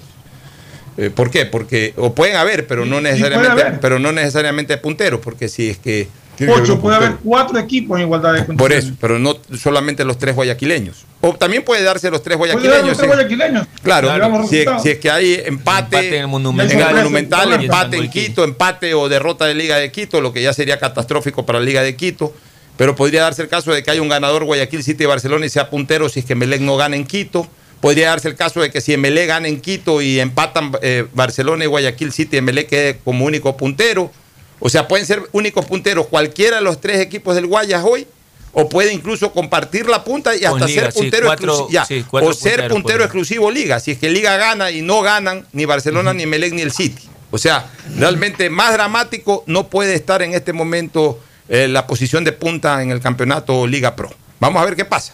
[0.97, 1.45] Eh, ¿Por qué?
[1.45, 3.79] Porque, o pueden haber, pero no necesariamente, haber.
[3.79, 6.07] pero no necesariamente punteros, porque si es que.
[6.49, 8.59] Ocho, puede haber cuatro equipos en igualdad de condiciones.
[8.59, 11.05] Por eso, pero no solamente los tres guayaquileños.
[11.21, 12.87] O también puede darse los tres guayaquileños.
[12.87, 13.67] los tres guayaquileños.
[13.81, 14.09] Claro,
[14.47, 16.71] si, es que hay empate, Empate en el Monumental.
[16.71, 17.63] en el Sorpresa, Monumental, sorpresa.
[17.63, 21.45] empate en Quito, empate o derrota de Liga de Quito, lo que ya sería catastrófico
[21.45, 22.33] para la Liga de Quito.
[22.77, 25.49] Pero podría darse el caso de que haya un ganador Guayaquil City y Barcelona y
[25.49, 27.47] sea puntero si es que Melec no gana en Quito.
[27.81, 31.63] Podría darse el caso de que si Emelec gana en Quito y empatan eh, Barcelona
[31.65, 34.11] y Guayaquil City, Emelec quede como único puntero.
[34.59, 38.07] O sea, pueden ser únicos punteros cualquiera de los tres equipos del Guayas hoy,
[38.53, 41.85] o puede incluso compartir la punta y hasta Liga, ser puntero exclusivo.
[41.87, 43.79] sí, o ser puntero exclusivo Liga.
[43.81, 47.03] Si es que Liga gana y no ganan ni Barcelona, ni Melec, ni el City.
[47.31, 51.19] O sea, realmente más dramático no puede estar en este momento
[51.49, 54.09] eh, la posición de punta en el campeonato Liga Pro.
[54.39, 55.13] Vamos a ver qué pasa.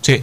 [0.00, 0.22] Sí.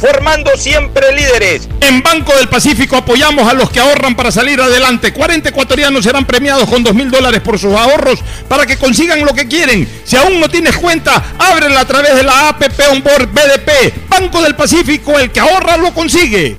[0.00, 1.68] formando siempre líderes.
[1.80, 5.12] En Banco del Pacífico apoyamos a los que ahorran para salir adelante.
[5.12, 9.34] 40 ecuatorianos serán premiados con 2 mil dólares por sus ahorros para que consigan lo
[9.34, 9.88] que quieren.
[10.04, 14.08] Si aún no tienes cuenta, ábrela a través de la APP Onboard BDP.
[14.08, 16.58] Banco del Pacífico, el que ahorra lo consigue.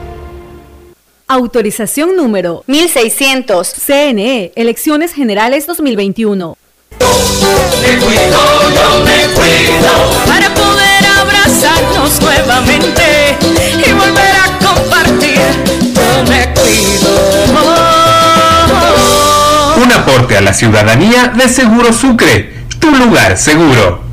[1.31, 3.65] Autorización número 1600.
[3.65, 6.57] CNE, Elecciones Generales 2021.
[6.99, 8.39] Me cuido,
[8.75, 9.91] yo me cuido.
[10.27, 15.39] Para poder abrazarnos nuevamente y volver a compartir.
[15.93, 17.11] Yo me cuido.
[19.85, 24.10] Un aporte a la ciudadanía de Seguro Sucre, tu lugar seguro.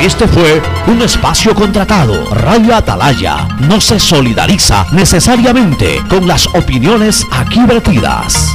[0.00, 2.28] Este fue un espacio contratado.
[2.30, 8.54] Radio Atalaya no se solidariza necesariamente con las opiniones aquí vertidas.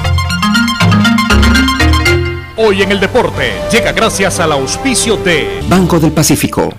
[2.58, 6.70] Hoy en el deporte llega gracias al auspicio de Banco del Pacífico.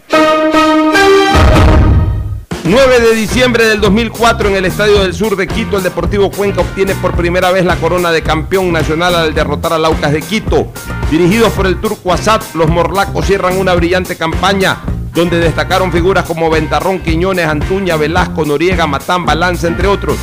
[2.65, 6.61] 9 de diciembre del 2004 en el Estadio del Sur de Quito, el Deportivo Cuenca
[6.61, 10.69] obtiene por primera vez la corona de campeón nacional al derrotar al Aucas de Quito.
[11.11, 14.79] Dirigidos por el turco Asad, los morlacos cierran una brillante campaña
[15.13, 20.17] donde destacaron figuras como Ventarrón, Quiñones, Antuña, Velasco, Noriega, Matán, Balanza, entre otros.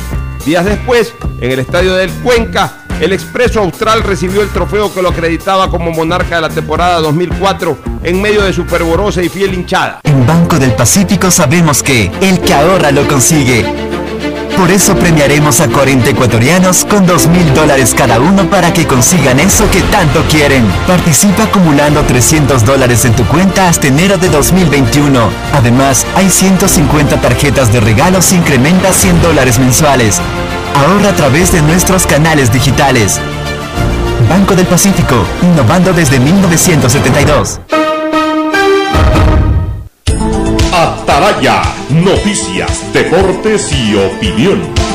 [0.46, 1.12] Días después,
[1.42, 5.90] en el Estadio del Cuenca, el Expreso Austral recibió el trofeo que lo acreditaba como
[5.90, 10.00] monarca de la temporada 2004 en medio de su fervorosa y fiel hinchada.
[10.04, 13.64] En Banco del Pacífico sabemos que el que ahorra lo consigue.
[14.56, 19.40] Por eso premiaremos a 40 ecuatorianos con 2 mil dólares cada uno para que consigan
[19.40, 20.66] eso que tanto quieren.
[20.86, 25.30] Participa acumulando 300 dólares en tu cuenta hasta enero de 2021.
[25.54, 30.20] Además, hay 150 tarjetas de regalos y incrementa 100 dólares mensuales.
[30.74, 33.20] Ahorra a través de nuestros canales digitales.
[34.28, 37.60] Banco del Pacífico, innovando desde 1972.
[40.72, 44.89] Ataraya, noticias, deportes y opinión.